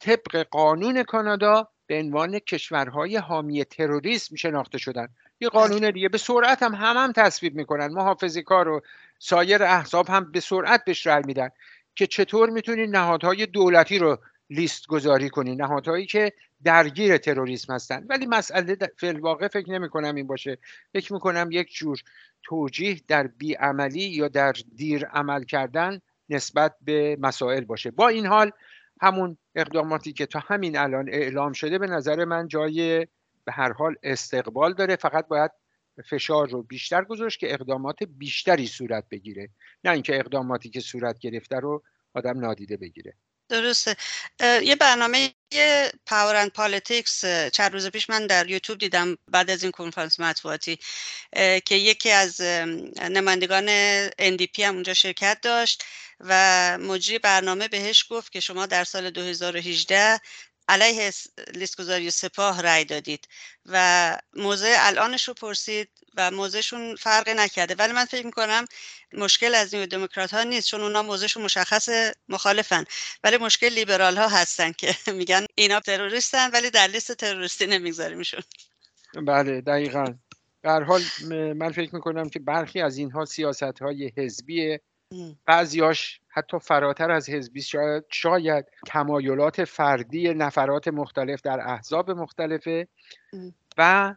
[0.00, 5.08] طبق قانون کانادا به عنوان کشورهای حامی تروریسم شناخته شدن.
[5.40, 6.08] یه قانون دیگه.
[6.08, 7.86] به سرعت هم هم, هم تصویب می‌کنن.
[7.86, 8.80] محافظی کار و
[9.18, 11.48] سایر احزاب هم به سرعت بهش رأی میدن
[11.94, 14.18] که چطور می‌تونین نهادهای دولتی رو
[14.50, 16.32] لیست گذاری کنین نهادهایی که
[16.64, 18.06] درگیر تروریسم هستن.
[18.08, 20.58] ولی مسئله واقع فکر نمی کنم این باشه.
[20.92, 21.98] فکر می کنم یک جور
[22.42, 27.90] توجیه در بیعملی یا در دیر عمل کردن نسبت به مسائل باشه.
[27.90, 28.50] با این حال
[29.00, 33.06] همون اقداماتی که تا همین الان اعلام شده به نظر من جای
[33.48, 35.50] به هر حال استقبال داره فقط باید
[36.10, 39.48] فشار رو بیشتر گذاشت که اقدامات بیشتری صورت بگیره.
[39.84, 41.82] نه اینکه اقداماتی که صورت گرفته رو
[42.14, 43.14] آدم نادیده بگیره.
[43.48, 43.96] درسته.
[44.62, 45.34] یه برنامه
[46.06, 50.78] Power and Politics چند روز پیش من در یوتیوب دیدم بعد از این کنفرانس مطبوعاتی
[51.64, 52.40] که یکی از
[53.10, 53.68] نمایندگان
[54.10, 55.84] NDP هم اونجا شرکت داشت
[56.20, 60.20] و مجری برنامه بهش گفت که شما در سال 2018
[60.68, 61.12] علیه
[61.54, 63.28] لیست گذاری سپاه رأی دادید
[63.66, 67.74] و موضع الانش رو پرسید و موضعشون فرقی نکرده.
[67.74, 68.64] ولی من فکر می‌کنم
[69.12, 71.88] مشکل از نیو دموکرات ها نیست چون اونا موضعشون مشخص
[72.28, 72.84] مخالفن.
[73.24, 78.40] ولی مشکل لیبرال ها هستن که میگن اینا تروریستن ولی در لیست تروریستی نمیگذاریمشون.
[79.26, 80.14] بله دقیقا.
[80.62, 84.80] در حال من فکر می‌کنم که برخی از اینها سیاست های حزبیه.
[85.46, 92.88] بعضیاش حتی فراتر از حزبی شاید, شاید تمایلات فردی نفرات مختلف در احزاب مختلفه
[93.78, 94.14] و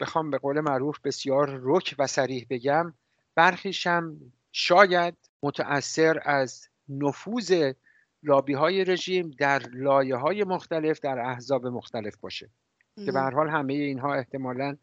[0.00, 2.94] بخوام به قول معروف بسیار رک و سریح بگم
[3.34, 4.16] برخیشم
[4.52, 7.72] شاید متأثر از نفوذ
[8.22, 12.50] لابی های رژیم در لایه های مختلف در احزاب مختلف باشه.
[13.04, 14.76] که به هر حال همه اینها احتمالا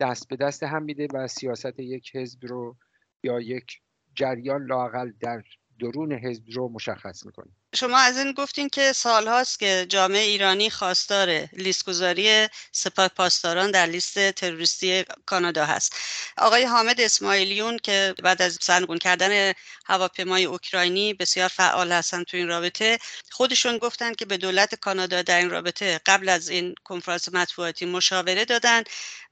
[0.00, 2.76] دست به دست هم میده و سیاست یک حزب رو
[3.22, 3.80] یا یک
[4.18, 5.42] جریان لاقل در
[5.80, 11.28] درون حزب رو مشخص می‌کنه شما از این گفتین که سالهاست که جامعه ایرانی خواستار
[11.52, 15.96] لیست گذاری سپاه پاسداران در لیست تروریستی کانادا هست.
[16.38, 19.52] آقای حامد اسماعیلیون که بعد از سرنگون کردن
[19.86, 22.98] هواپیمای اوکراینی بسیار فعال هستن تو این رابطه
[23.30, 28.44] خودشون گفتن که به دولت کانادا در این رابطه قبل از این کنفرانس مطبوعاتی مشاوره
[28.44, 28.82] دادن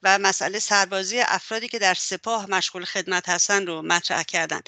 [0.03, 4.61] و مسئله سربازی افرادی که در سپاه مشغول خدمت هستن رو مطرح کردن.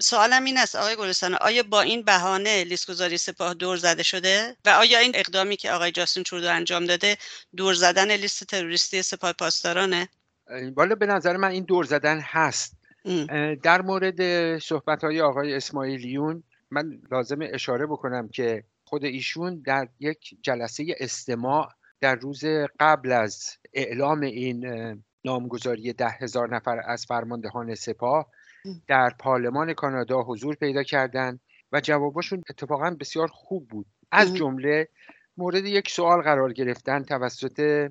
[0.00, 4.56] سوالم این است آقای گلستان آیا با این بهانه لیست گذاری سپاه دور زده شده؟
[4.64, 7.16] و آیا این اقدامی که آقای جاستین ترودو انجام داده
[7.56, 10.08] دور زدن لیست تروریستی سپاه پاسدارانه؟
[10.74, 12.76] بالا به نظر من این دور زدن هست.
[13.62, 20.36] در مورد صحبت های آقای اسماعیلیون من لازم اشاره بکنم که خود ایشون در یک
[20.42, 21.68] جلسه استماع
[22.00, 22.44] در روز
[22.80, 24.66] قبل از اعلام این
[25.24, 28.30] نامگذاری ده هزار نفر از فرماندهان سپاه
[28.86, 31.40] در پارلمان کانادا حضور پیدا کردند
[31.72, 33.86] و جواباشون اتفاقا بسیار خوب بود.
[34.12, 34.88] از جمله
[35.36, 37.90] مورد یک سوال قرار گرفتن توسط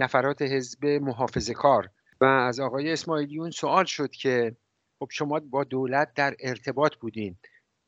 [0.00, 4.56] نفرات حزب محافظه کار و از آقای اسماعیلیون سوال شد که
[4.98, 7.36] خب شما با دولت در ارتباط بودین.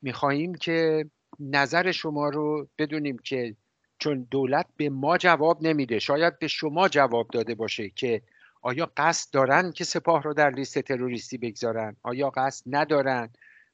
[0.02, 1.04] می‌خواهیم که
[1.40, 3.56] نظر شما رو بدونیم که
[3.98, 8.22] چون دولت به ما جواب نمیده شاید به شما جواب داده باشه که
[8.62, 13.30] آیا قصد دارن که سپاه رو در لیست تروریستی بگذارن؟ آیا قصد ندارن؟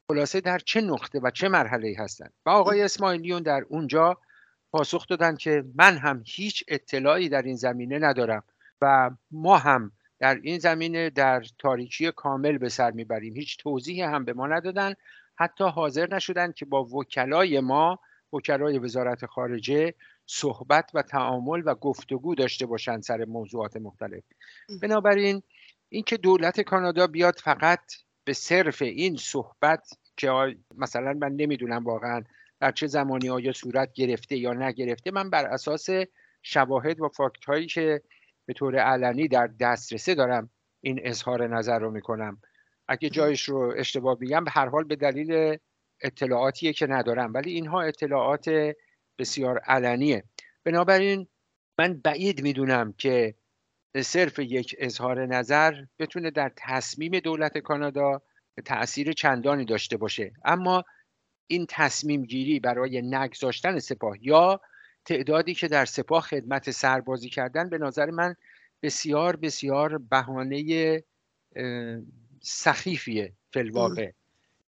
[0.08, 4.18] خلاصه در چه نقطه و چه مرحله هستند و آقای اسماعیلیون در اونجا
[4.72, 8.42] پاسخ دادن که من هم هیچ اطلاعی در این زمینه ندارم
[8.80, 13.34] و ما هم در این زمینه در تاریکی کامل به سر می‌بریم.
[13.34, 14.94] هیچ توضیحی هم به ما ندادن.
[15.36, 17.98] حتی حاضر نشدن که با وکلای ما
[18.32, 19.94] وکلای وزارت خارجه
[20.30, 24.24] صحبت و تعامل و گفتگو داشته باشند سر موضوعات مختلف.
[24.82, 25.42] بنابراین
[25.88, 27.80] اینکه دولت کانادا بیاد فقط
[28.24, 32.24] به صرف این صحبت که مثلا من نمی‌دونم واقعا
[32.60, 35.86] در چه زمانی آیا صورت گرفته یا نگرفته من بر اساس
[36.42, 38.02] شواهد و فاکت هایی که
[38.46, 40.50] به طور علنی در دسترسه دارم
[40.80, 42.40] این اظهار نظر رو می‌کنم.
[42.88, 45.56] اگه جایش رو اشتباه بگم به هر حال به دلیل
[46.00, 48.74] اطلاعاتیه که ندارم ولی اینها اطلاعات
[49.18, 50.24] بسیار علنیه.
[50.64, 51.26] بنابراین
[51.78, 53.34] من بعید می‌دونم که
[53.96, 58.22] صرف یک اظهار نظر بتونه در تصمیم دولت کانادا
[58.64, 60.32] تاثیر چندانی داشته باشه.
[60.44, 60.84] اما
[61.46, 64.60] این تصمیم گیری برای نگذاشتن سپاه یا
[65.04, 68.34] تعدادی که در سپاه خدمت سربازی کردن به نظر من
[68.82, 71.02] بسیار بسیار بهانه
[72.40, 74.10] سخیفیه فلواقع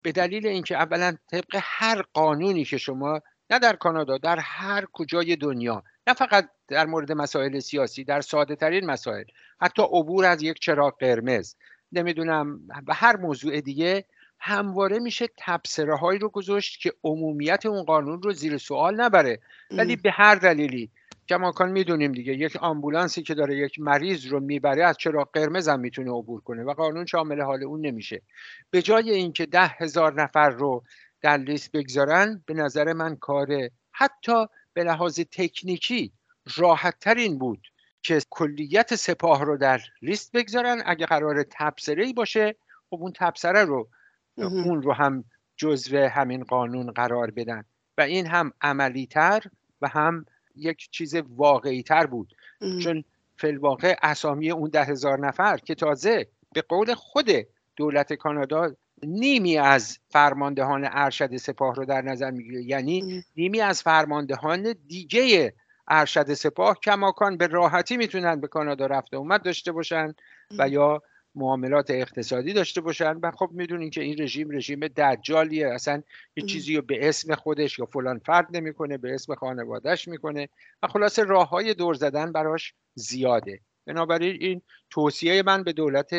[0.01, 3.21] به دلیل اینکه اولا طبق هر قانونی که شما
[3.51, 8.55] نه در کانادا در هر کجای دنیا نه فقط در مورد مسائل سیاسی در ساده
[8.55, 9.23] ترین مسائل.
[9.61, 11.55] حتی عبور از یک چراغ قرمز.
[11.91, 14.05] نمی‌دونم و هر موضوع دیگه
[14.39, 19.39] همواره میشه تبصره هایی رو گذاشت که عمومیت اون قانون رو زیر سوال نبره.
[19.71, 20.89] ولی به هر دلیلی
[21.29, 25.79] کماکان می‌دونیم دیگه یک آمبولانسی که داره یک مریض رو می‌بره از چرا قرمز هم
[25.79, 28.21] می‌تونه عبور کنه و قانون شامل حال اون نمیشه.
[28.69, 30.83] به جای اینکه ده هزار نفر رو
[31.21, 36.11] در لیست بگذارن به نظر من کار حتی به لحاظ تکنیکی
[36.57, 37.67] راحت ترین بود
[38.01, 40.81] که کلیت سپاه رو در لیست بگذارن.
[40.85, 42.55] اگه قرار تبصره ای باشه
[42.89, 43.89] خب اون تبصره رو
[44.37, 45.23] اون رو هم
[45.57, 47.65] جزو همین قانون قرار بدن.
[47.97, 49.43] و این هم عملی تر
[49.81, 52.35] و هم یک چیز واقعی تر بود
[52.83, 53.03] چون
[53.37, 57.29] فلواقع اسامی اون ده هزار نفر که تازه به قول خود
[57.75, 62.63] دولت کانادا نیمی از فرماندهان ارشد سپاه رو در نظر می‌گیره.
[62.63, 65.53] یعنی نیمی از فرماندهان دیگه
[65.87, 70.13] ارشد سپاه کماکان به راحتی می‌تونن به کانادا رفته اومد داشته باشن
[70.57, 71.01] و یا
[71.35, 73.17] معاملات اقتصادی داشته باشن.
[73.23, 75.67] و خب می‌دونین که این رژیم رژیم دجالیه.
[75.67, 76.03] اصلا
[76.35, 80.49] یه چیزی رو به اسم خودش یا فلان فرد نمی‌کنه به اسم خانوادهش می‌کنه
[80.83, 83.59] و خلاصه راه های دور زدن براش زیاده.
[83.85, 86.11] بنابراین این توصیه من به دولت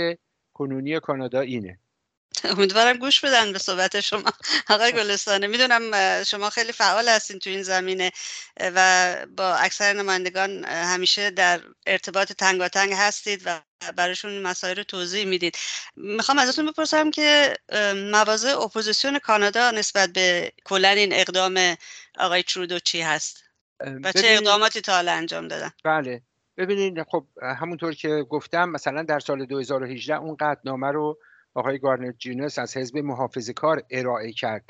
[0.54, 1.78] کنونی کانادا اینه.
[2.56, 4.32] امیدوارم گوش بدن به صحبت شما.
[4.70, 5.82] آقای گلستانه می‌دونم
[6.24, 8.12] شما خیلی فعال هستین تو این زمینه
[8.60, 13.60] و با اکثر نمایندگان همیشه در ارتباط تنگاتنگ هستید و
[13.96, 15.56] براشون مسائل رو توضیح می‌دید.
[15.96, 17.56] می‌خوام ازتون بپرسم که
[18.12, 21.76] مواضع اپوزیسیون کانادا نسبت به کلا این اقدام
[22.18, 23.44] آقای ترودو چی هست؟
[24.04, 26.22] و چه اقداماتی تا حالا انجام دادن؟ بله.
[26.56, 27.26] ببینید خب
[27.58, 31.18] همونطور که گفتم مثلا در سال 2018 اون قطنامه رو
[31.54, 34.64] آقای گارنت جینوس از حزب محافظه کار ارائه کرد.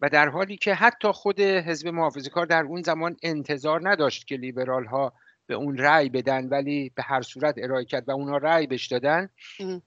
[0.00, 4.36] و در حالی که حتی خود حزب محافظه کار در اون زمان انتظار نداشت که
[4.36, 5.12] لیبرال ها
[5.46, 9.28] به اون رأی بدن ولی به هر صورت ارائه کرد و اونا رأی بش دادن.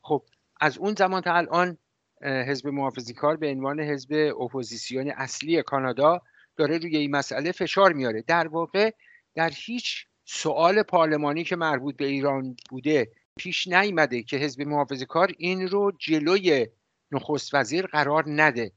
[0.02, 0.24] خب
[0.62, 1.78] از اون زمان تا الان
[2.22, 6.22] حزب محافظه کار به عنوان حزب اپوزیسیون اصلی کانادا
[6.58, 8.22] داره روی این مسئله فشار میاره.
[8.22, 8.92] در واقع
[9.36, 15.32] در هیچ سوال پارلمانی که مربوط به ایران بوده پیش نیامده که حزب محافظه کار
[15.38, 16.68] این رو جلوی
[17.12, 18.72] نخست وزیر قرار نده.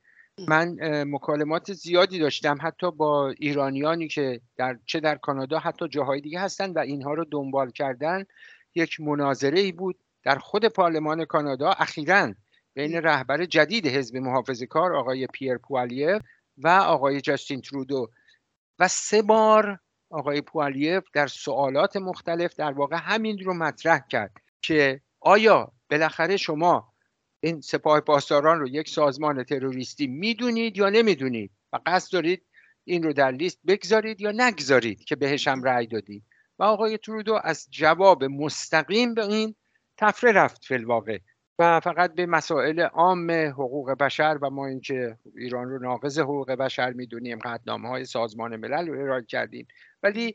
[0.49, 6.41] من مکالمات زیادی داشتم حتی با ایرانیانی که در چه در کانادا حتی جاهای دیگه
[6.41, 8.25] هستن و اینها رو دنبال کردن.
[8.75, 12.35] یک مناظره ای بود در خود پارلمان کانادا اخیرا
[12.75, 16.19] بین رهبر جدید حزب محافظه کار آقای پیر پوالیر
[16.59, 18.11] و آقای جاستین ترودو.
[18.79, 19.79] و سه بار
[20.11, 24.33] آقای پوالیف در سوالات مختلف در واقع همین رو مطرح کرد.
[24.63, 26.93] که آیا بالاخره شما
[27.41, 32.47] این سپاه پاسداران رو یک سازمان تروریستی می‌دونید یا نمی‌دونید؟ و قصد دارید
[32.85, 36.25] این رو در لیست بگذارید یا نگذارید که بهش هم رأی دادید؟
[36.59, 39.55] و آقای ترودو از جواب مستقیم به این
[39.97, 41.19] تفره رفت فی الواقع.
[41.59, 46.93] و فقط به مسائل عام حقوق بشر و ما اینکه ایران رو ناقض حقوق بشر
[46.93, 49.67] می‌دونیم قطنامه های سازمان ملل رو ارائه کردیم.
[50.03, 50.35] ولی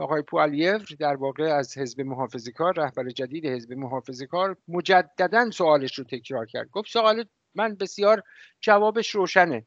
[0.00, 5.98] آقای پوالیف در واقع از حزب محافظه کار رهبر جدید حزب محافظه کار مجددا سوالش
[5.98, 6.70] رو تکرار کرد.
[6.70, 8.22] گفت سوال من بسیار
[8.60, 9.66] جوابش روشنه.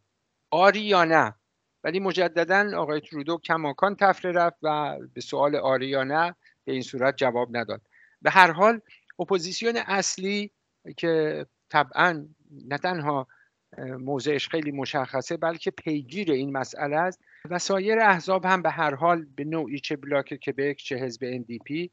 [0.51, 1.35] آری یا نه؟
[1.83, 6.35] ولی مجددا آقای ترودو کماکان طفره رفت و به سوال آری یا نه
[6.65, 7.81] به این صورت جواب نداد.
[8.21, 8.81] به هر حال
[9.19, 10.51] اپوزیسیون اصلی
[10.97, 13.27] که طبعا نه تنها
[13.77, 17.19] موضعش خیلی مشخصه بلکه پیگیر این مسئله است
[17.49, 21.89] و سایر احزاب هم به هر حال به نوعی چه بلاک کبک چه حزب NDP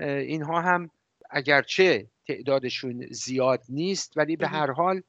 [0.00, 0.90] اینها هم
[1.30, 5.02] اگرچه تعدادشون زیاد نیست ولی به هر حال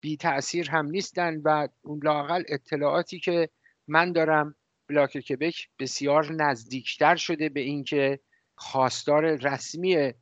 [0.00, 3.48] بی تأثیر هم نیستن و اون لاقل اطلاعاتی که
[3.88, 4.54] من دارم
[4.88, 8.20] بلاک کبک بسیار نزدیکتر شده به اینکه
[8.54, 10.12] خواستار رسمی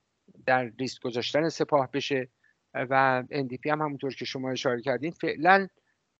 [0.46, 2.28] در لیست گذاشتن سپاه بشه
[2.74, 5.68] و NDP هم همونطور که شما اشاره کردین فعلا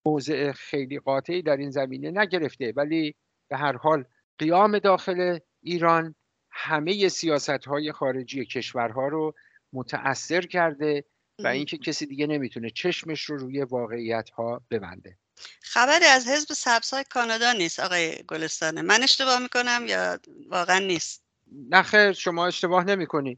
[0.05, 2.73] موضع خیلی قاطعی در این زمینه نگرفته.
[2.75, 3.15] ولی
[3.49, 4.05] به هر حال
[4.37, 6.15] قیام داخل ایران
[6.51, 9.35] همه سیاست های خارجی کشورها رو
[9.73, 11.05] متأثر کرده
[11.43, 15.17] و اینکه کسی دیگه نمی‌تونه چشمش رو روی واقعیت ها ببنده.
[15.61, 18.81] خبری از حزب سبزهای کانادا نیست آقای گلستانه.
[18.81, 20.19] من اشتباه می‌کنم یا
[20.49, 21.23] واقعا نیست؟
[21.69, 23.37] نخیر شما اشتباه نمی‌کنی.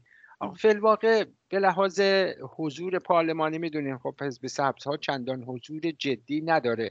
[0.50, 2.00] فی واقع به لحاظ
[2.56, 6.90] حضور پارلمانی می‌دونین خب حزب سبز ها چندان حضور جدی نداره.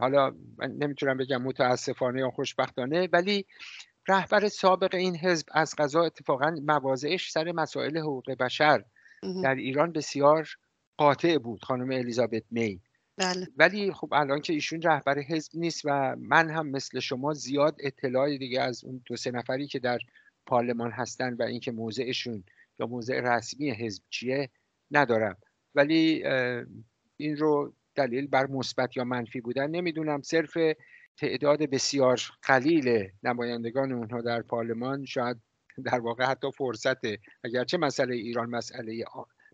[0.00, 3.46] حالا نمی‌تونم بگم متاسفانه یا خوشبختانه ولی
[4.08, 8.84] رهبر سابق این حزب از قضا اتفاقا مواضعش سر مسائل حقوق بشر
[9.42, 10.48] در ایران بسیار
[10.96, 12.80] قاطع بود خانم الیزابت می.
[13.16, 13.46] بله.
[13.56, 18.38] ولی خب الان که ایشون رهبر حزب نیست و من هم مثل شما زیاد اطلاعی
[18.38, 19.98] دیگه از اون دو سه نفری که در
[20.46, 22.44] پارلمان هستن و اینکه موضعشون
[22.78, 24.50] یا موضع رسمی حزب چیه
[24.90, 25.36] ندارم.
[25.74, 26.24] ولی
[27.16, 30.22] این رو دلیل بر مثبت یا منفی بودن نمی‌دونم.
[30.22, 30.58] صرف
[31.16, 35.36] تعداد بسیار قلیل نمایندگان اونها در پارلمان شاید
[35.84, 37.18] در واقع حتی فرصته.
[37.44, 39.04] اگرچه مسئله ایران مسئله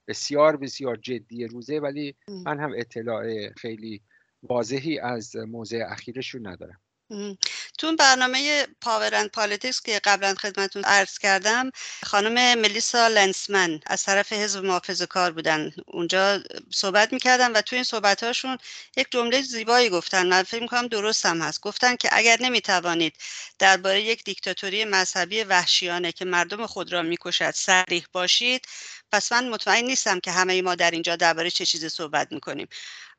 [0.07, 2.15] بسیار بسیار جدی روزه ولی
[2.45, 4.03] من هم اطلاع خیلی
[4.43, 6.81] واضحی از موضع اخیرشون ندارم.
[7.79, 11.71] تو برنامه Power and Politics که قبلا خدمتون عرض کردم
[12.05, 15.73] خانم ملیسا لنسمن از طرف حزب محافظه کار بودن.
[15.87, 16.43] اونجا
[16.75, 18.59] صحبت می‌کردن و تو این صحبت هاشون
[18.97, 21.61] یک جمله زیبایی گفتن من فکر می‌کنم درست هم هست.
[21.61, 23.17] گفتن که اگر نمی‌توانید
[23.59, 28.67] درباره یک دیکتاتوری مذهبی وحشیانه که مردم خود را می‌کشد صریح باشید
[29.13, 32.69] پس من مطمئن نیستم که همه ما در اینجا درباره چه چیزی صحبت می‌کنیم.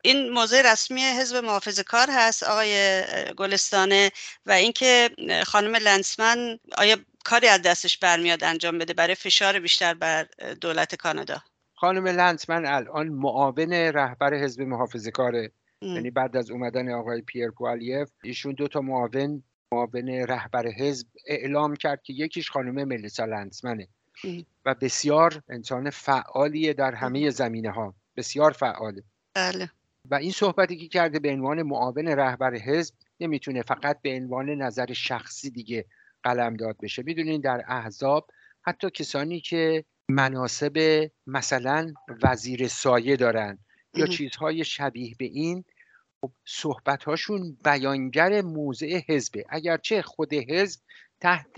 [0.04, 3.04] این موضع رسمی حزب محافظ کار هست آقای
[3.38, 4.12] گلستانه
[4.46, 5.10] و اینکه
[5.46, 10.28] خانم لنسمن آیا کاری از دستش برمیاد انجام بده برای فشار بیشتر بر
[10.62, 11.42] دولت کانادا؟
[11.76, 18.10] خانم لنسمن الان معاون رهبر حزب محافظ کاره یعنی بعد از اومدن آقای پیر پوالیف
[18.24, 23.88] ایشون دو تا معاون معاون رهبر حزب اعلام کرد که یکیش خانم ملیسا لنسمنه.
[24.66, 29.04] و بسیار انسان فعالیه در همه زمینه ها بسیار فعاله.
[29.34, 29.70] بله.
[30.12, 34.94] و این صحبتی که کرده به عنوان معاون رهبر حزب نمی‌تونه فقط به عنوان نظر
[34.94, 35.86] شخصی دیگه
[36.24, 37.04] قلم داد بشه.
[37.04, 38.28] می‌دونین در احزاب
[38.62, 41.94] حتی کسانی که مناسب مثلا
[42.24, 43.60] وزیر سایه دارن
[43.94, 45.64] یا چیزهای شبیه به این
[46.22, 49.46] خب صحبت هاشون بیانگر موضع حزبه.
[49.50, 50.82] اگرچه خود حزب
[51.20, 51.56] تحت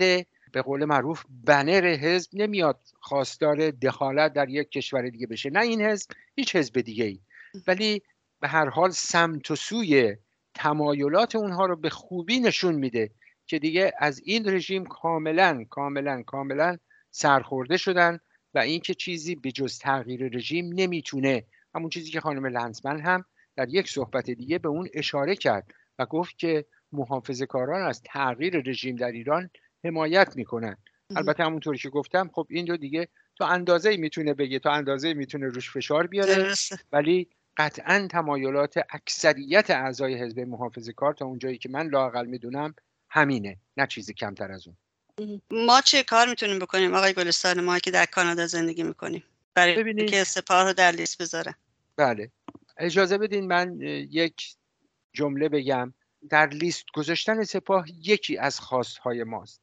[0.52, 5.50] به قول معروف بنر حزب نمیاد خواستار دخالت در یک کشور دیگه بشه.
[5.50, 7.20] نه این حزب هیچ حزب دیگه ای
[7.66, 8.02] ولی
[8.42, 10.16] به هر حال سمت و سوی
[10.54, 13.10] تمایلات اونها رو به خوبی نشون میده
[13.46, 16.78] که دیگه از این رژیم کاملا کاملا کاملا
[17.10, 18.18] سرخورده شدن
[18.54, 21.44] و اینکه چیزی به جز تغییر رژیم نمی‌تونه.
[21.74, 23.24] همون چیزی که خانم لنزمن هم
[23.56, 28.62] در یک صحبت دیگه به اون اشاره کرد و گفت که محافظ کاران از تغییر
[28.66, 29.50] رژیم در ایران
[29.84, 30.76] حمایت می‌کنن.
[31.16, 35.46] البته همونطوری که گفتم خب این رو دیگه تا اندازه می‌تونه بگه تا اندازه می‌تونه
[35.46, 36.54] روش فشار بیاره.
[36.92, 42.74] ولی قطعا تمایلات اکثریت اعضای حزب محافظ کار تا اونجایی که من لاقل می‌دونم
[43.08, 44.76] همینه نه چیزی کمتر از اون.
[45.50, 49.24] ما چه کار می‌تونیم بکنیم آقای گلستان؟ ما که در کانادا زندگی می‌کنیم.
[49.54, 50.10] برای ببینید...
[50.10, 51.54] که سپاه رو در لیست بذاره
[51.96, 52.30] بله.
[52.76, 54.56] اجازه بدین من یک
[55.12, 55.94] جمله بگم.
[56.30, 59.60] در لیست گذاشتن سپاه یکی از خواستهای ماست.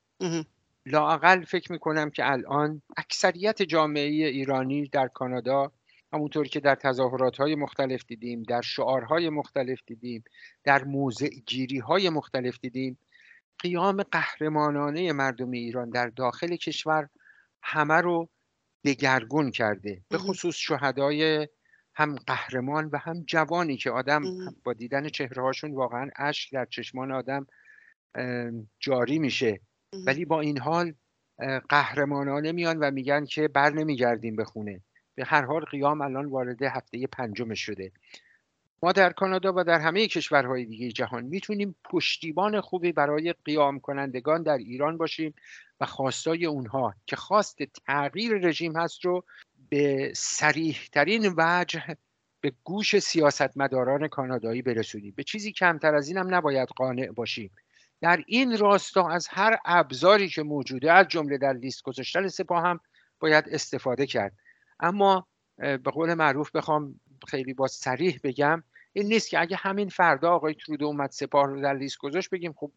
[0.86, 5.72] لاقل فکر می‌کنم که الان اکثریت جامعه ایرانی در کانادا
[6.14, 10.24] همونطور که در تظاهرات های مختلف دیدیم در شعارهای مختلف دیدیم
[10.64, 13.00] در موضع گیری های مختلف دیدیم
[13.60, 17.10] قیام قهرمانانه مردم ایران در داخل کشور
[17.64, 18.30] همه رو
[18.86, 20.02] دگرگون کرده.
[20.10, 21.48] به خصوص شهدای
[21.96, 24.24] هم قهرمان و هم جوانی که آدم
[24.64, 27.48] با دیدن چهره هاشون واقعا اشک در چشمان آدم
[28.80, 29.60] جاری میشه.
[30.06, 30.94] ولی با این حال
[31.70, 34.82] قهرمانانه میان و میگن که بر نمیگردیم به خونه.
[35.20, 37.92] به هر حال قیام الان وارد هفته پنجم شده.
[38.84, 44.44] ما در کانادا و در همه کشورهای دیگه جهان می‌تونیم پشتیبان خوبی برای قیام کنندگان
[44.44, 45.34] در ایران باشیم
[45.80, 49.24] و خواستای اونها که خواست تغییر رژیم هست رو
[49.70, 51.84] به سریح ترین وجه
[52.42, 55.14] به گوش سیاستمداران کانادایی برسونیم.
[55.16, 57.52] به چیزی کمتر از این هم نباید قانع باشیم.
[58.02, 62.80] در این راستا از هر ابزاری که موجوده از جمله در لیست گذاشتن سپاه هم
[63.20, 64.34] باید استفاده کرد.
[64.80, 65.28] اما
[65.58, 68.64] به قول معروف بخوام خیلی با سریح بگم
[68.94, 72.54] این نیست که اگه همین فردا آقای ترودو اومد سپاه رو در لیست گذاشت بگیم
[72.54, 72.72] خب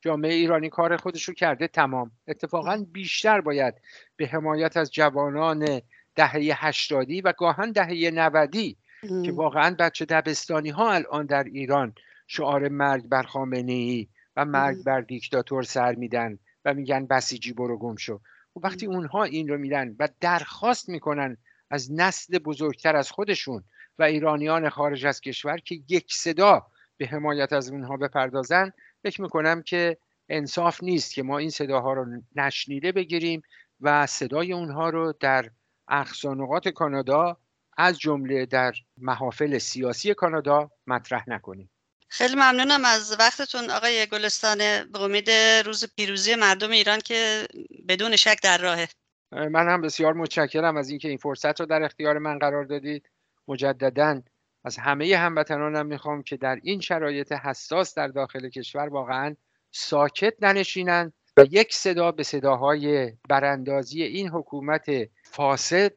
[0.00, 2.10] جامعه ایرانی کار خودش رو کرده تمام.
[2.28, 3.74] اتفاقا بیشتر باید
[4.16, 5.80] به حمایت از جوانان
[6.14, 8.76] دهه هشتادی و گاهن دهه نودی
[9.24, 11.94] که واقعا بچه دبستانی ها الان در ایران
[12.26, 17.78] شعار مرگ بر خامنه ای و مرگ بر دیکتاتور سر میدن و میگن بسیجی برو
[17.78, 18.20] گم شو.
[18.56, 21.36] وقتی اونها این رو میدن و درخواست می‌کنن
[21.70, 23.64] از نسل بزرگتر از خودشون
[23.98, 28.72] و ایرانیان خارج از کشور که یک صدا به حمایت از اونها بپردازن
[29.02, 29.98] فکر می‌کنم که
[30.28, 33.42] انصاف نیست که ما این صداها رو نشنیده بگیریم
[33.80, 35.50] و صدای اونها رو در
[35.88, 37.36] اقصانقات کانادا
[37.76, 41.70] از جمله در محافل سیاسی کانادا مطرح نکنیم.
[42.12, 44.58] خیلی ممنونم از وقتتون آقای گلستان
[44.92, 45.30] به امید
[45.66, 47.48] روز پیروزی مردم ایران که
[47.88, 48.88] بدون شک در راهه.
[49.32, 53.10] من هم بسیار متشکرم از اینکه این فرصت رو در اختیار من قرار دادید.
[53.48, 54.22] مجددا
[54.64, 59.36] از همه هموطنانم می‌خوام که در این شرایط حساس در داخل کشور واقعا
[59.70, 64.86] ساکت ننشینند و یک صدا به صداهای براندازی این حکومت
[65.24, 65.92] فاسد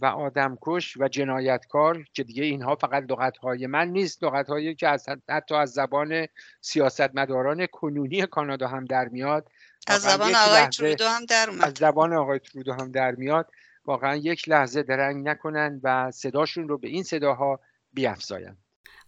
[0.00, 4.24] و آدمکش و جنایتکار که دیگه اینها فقط لغتهای من نیست.
[4.24, 6.26] لغتهایی که از حتی از زبان
[6.60, 9.48] سیاستمداران کنونی کانادا هم در میاد
[9.86, 11.64] از زبان آقای ترودو هم در اومد.
[11.64, 13.50] از زبان آقای ترودو هم در میاد.
[13.84, 17.60] واقعا یک لحظه درنگ نکنن و صداشون رو به این صداها
[17.92, 18.56] بیافزاین.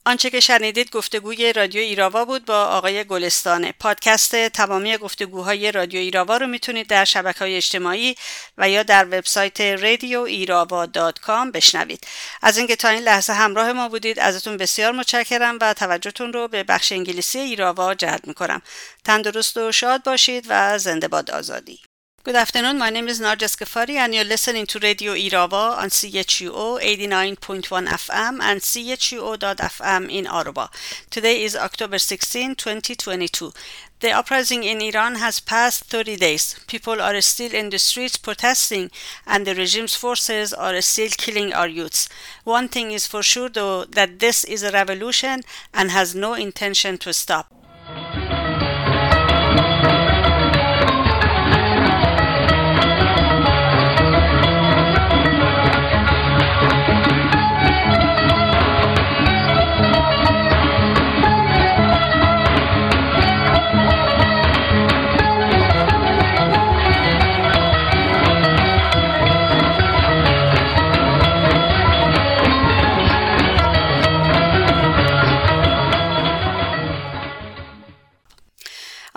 [0.06, 3.74] آنچه که شنیدید گفتگوی رادیو ایراوا بود با آقای گلستانه.
[3.80, 8.16] پادکست تمامی گفتگوهای رادیو ایراوا رو می‌تونید در شبکه های اجتماعی
[8.58, 12.06] و یا در وبسایت رادیو ایراوا دات کام بشنوید.
[12.42, 16.62] از اینکه تا این لحظه همراه ما بودید ازتون بسیار متشکرم و توجهتون رو به
[16.62, 18.62] بخش انگلیسی ایراوا جلب می‌کنم.
[19.04, 21.80] تندرست و شاد باشید و زنده باد آزادی.
[22.24, 22.78] Good afternoon.
[22.78, 28.40] My name is Narjas Gafari, and you're listening to Radio Irava on CHUO 89.1 FM
[28.40, 30.70] and CHUO.FM in Aruba.
[31.10, 33.52] Today is October 16, 2022.
[34.00, 36.58] The uprising in Iran has passed 30 days.
[36.66, 38.90] People are still in the streets protesting,
[39.26, 42.08] and the regime's forces are still killing our youths.
[42.44, 45.42] One thing is for sure, though, that this is a revolution
[45.74, 47.52] and has no intention to stop.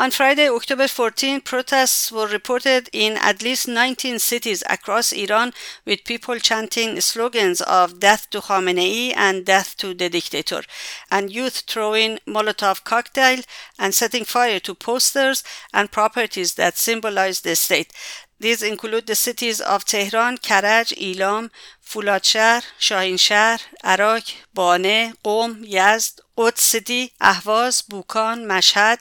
[0.08, 5.52] On Friday, October 14, protests were reported in at least 19 cities across Iran
[5.84, 10.64] with people chanting slogans of death to Khamenei and death to the dictator,
[11.12, 13.42] and youth throwing Molotov cocktail
[13.78, 15.44] and setting fire to posters
[15.74, 17.92] and properties that symbolize the state.
[18.40, 21.50] These include the cities of Tehran, Karaj, Ilam,
[21.86, 29.00] Fuladshar, Shahinshahr, Arak, Bane, Qom, Yazd, Quds City, Ahvaz, Bukan, Mashhad,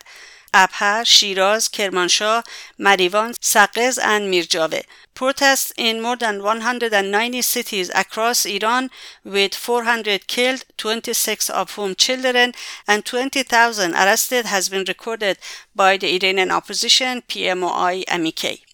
[0.57, 2.43] Abha, Shiraz, Kermanshah,
[2.81, 4.85] Marivan, Saqqez and Mirjaveh.
[5.15, 8.91] Protests in more than 190 cities across Iran
[9.23, 12.53] with 400 killed, 26 of whom children,
[12.89, 15.39] and 20,000 arrested has been recorded
[15.75, 18.66] by the Iranian opposition PMOI-MEK.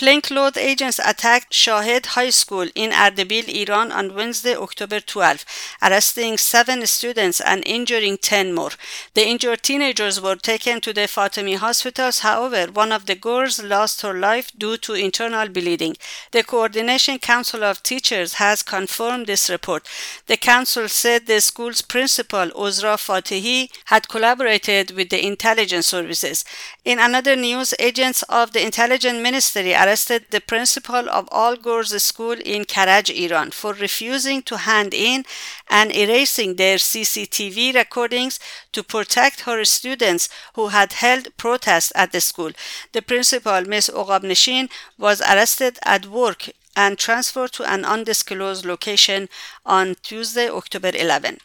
[0.00, 5.44] Plainclothes agents attacked Shahid High School in Ardabil, Iran on Wednesday, October 12,
[5.82, 8.70] arresting seven students and injuring 10 more.
[9.12, 12.20] The injured teenagers were taken to the Fatimi hospitals.
[12.20, 15.96] However, one of the girls lost her life due to internal bleeding.
[16.30, 19.86] The Coordination Council of Teachers has confirmed this report.
[20.28, 26.46] The council said the school's principal, Uzra Fatihi, had collaborated with the intelligence services.
[26.86, 32.36] In another news, agents of the intelligence ministry arrested the principal of All Girls School
[32.44, 35.24] in Karaj, Iran, for refusing to hand in
[35.68, 38.38] and erasing their CCTV recordings
[38.72, 42.52] to protect her students who had held protests at the school.
[42.92, 43.90] The principal, Ms.
[43.92, 49.28] Ogabneshin, was arrested at work and transferred to an undisclosed location
[49.66, 51.38] on Tuesday, October 11.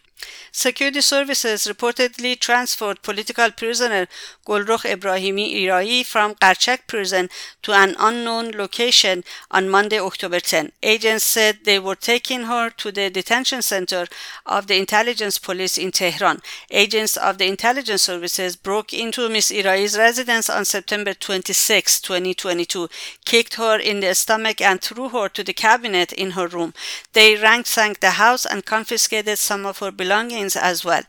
[0.52, 4.08] Security services reportedly transferred political prisoner
[4.48, 7.30] Golrukh Ibrahimi Irai from Karchak prison
[7.62, 10.72] to an unknown location on Monday, October 10.
[10.82, 14.08] Agents said they were taking her to the detention center
[14.46, 16.42] of the intelligence police in Tehran.
[16.72, 22.88] Agents of the intelligence services broke into Miss Irai's residence on September 26, 2022,
[23.26, 26.74] kicked her in the stomach and threw her to the cabinet in her room.
[27.12, 31.04] They ransacked the house and confiscated some of her belongings as well.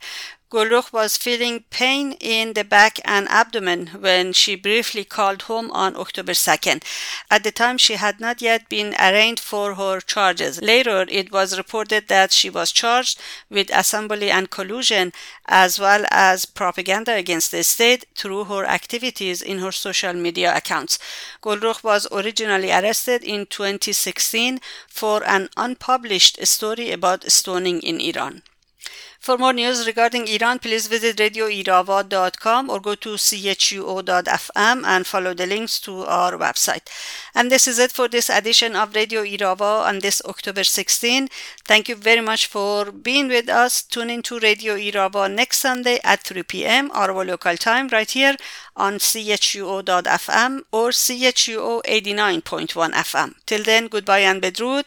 [0.49, 5.97] Golrukh was feeling pain in the back and abdomen when she briefly called home on
[5.97, 6.85] October 2nd.
[7.29, 10.63] At the time, she had not yet been arraigned for her charges.
[10.63, 13.21] Later, it was reported that she was charged
[13.51, 15.13] with assembly and collusion
[15.47, 21.01] as well as propaganda against the state through her activities in her social media accounts.
[21.43, 28.43] Golrukh was originally arrested in 2016 for an unpublished story about stoning in Iran.
[29.27, 35.47] For more news regarding Iran, please visit radioirava.com or go to chuo.fm and follow the
[35.47, 36.87] links to our website.
[37.35, 41.29] And this is it for this edition of Radio Irava on this October 16.
[41.65, 43.83] Thank you very much for being with us.
[43.83, 46.93] Tune in to Radio Irava next Sunday at 3 p.m.
[46.95, 48.37] our local time right here
[48.77, 53.35] on chuo.fm or chuo 89.1 FM.
[53.45, 54.87] Till then, goodbye and bedrood.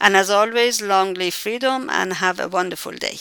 [0.00, 3.18] And as always, long live freedom and have a wonderful day.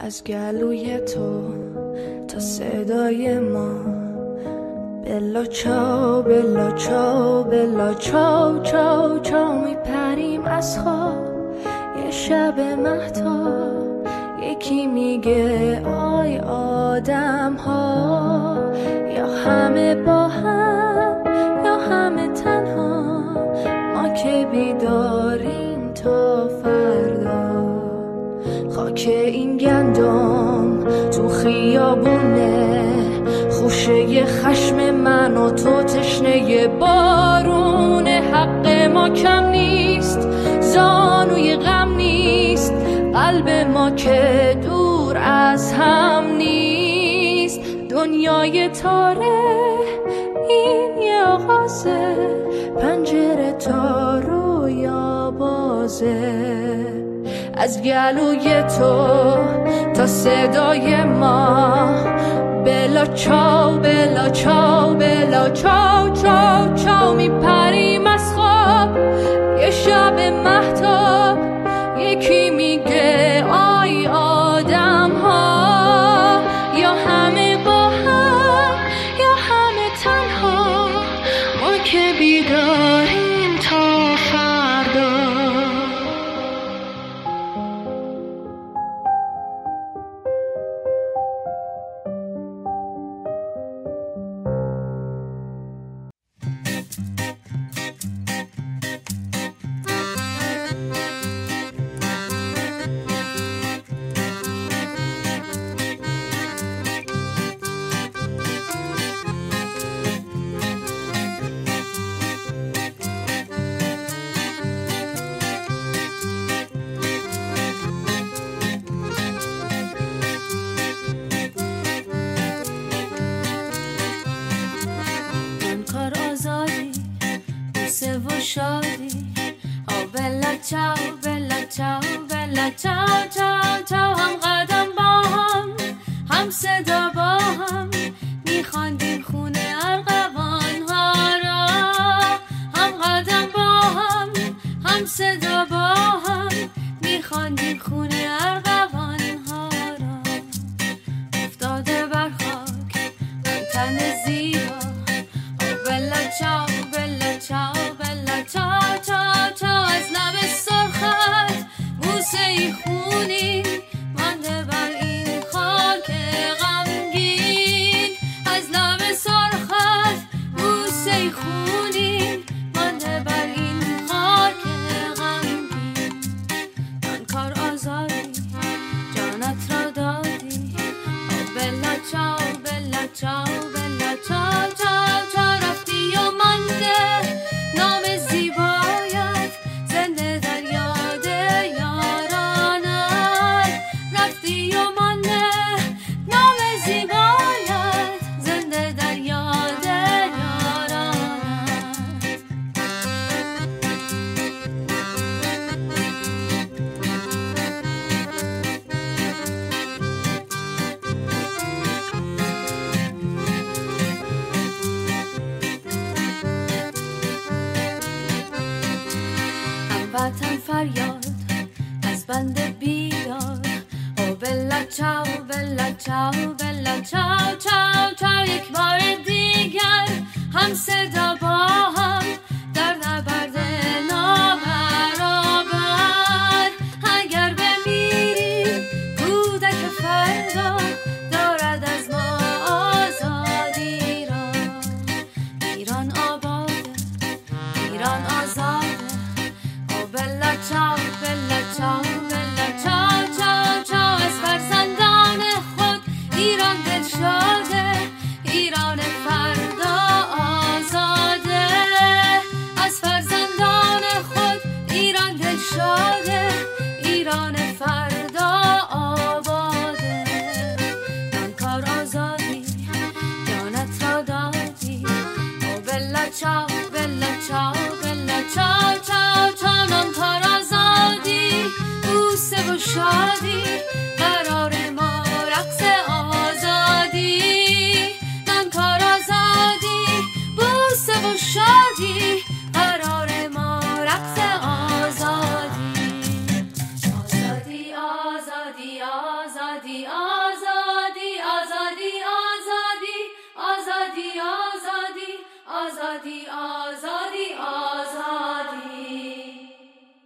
[0.00, 1.54] از گلوی تو
[2.28, 3.74] تا صدای ما.
[5.04, 11.26] بلا چاو بلا چاو بلا چاو چاو چاو میپریم از خواب.
[12.04, 13.50] یه شب مهتا
[14.42, 18.72] یکی میگه آی آدم ها
[19.16, 21.22] یا همه با هم
[21.64, 23.02] یا همه تنها.
[23.94, 26.48] ما که بیداریم تا
[29.02, 32.84] خاک این گندم تو خیابونه
[33.50, 40.28] خوشه خشم من و تو تشنه بارون حق ما کم نیست
[40.60, 42.74] زانوی غم نیست
[43.14, 47.60] قلب ما که دور از هم نیست.
[47.88, 49.38] دنیای تاره
[50.48, 52.16] این یه آغازه
[52.80, 56.61] پنجره تا یا بازه
[57.62, 59.36] از گلوی تو
[59.94, 61.94] تا صدای ما.
[62.64, 68.96] بلا چاو بلا چاو بلا چاو چاو چاو میپریم از خواب.
[69.60, 71.38] یه شب محتاب
[71.98, 73.31] یکی میگه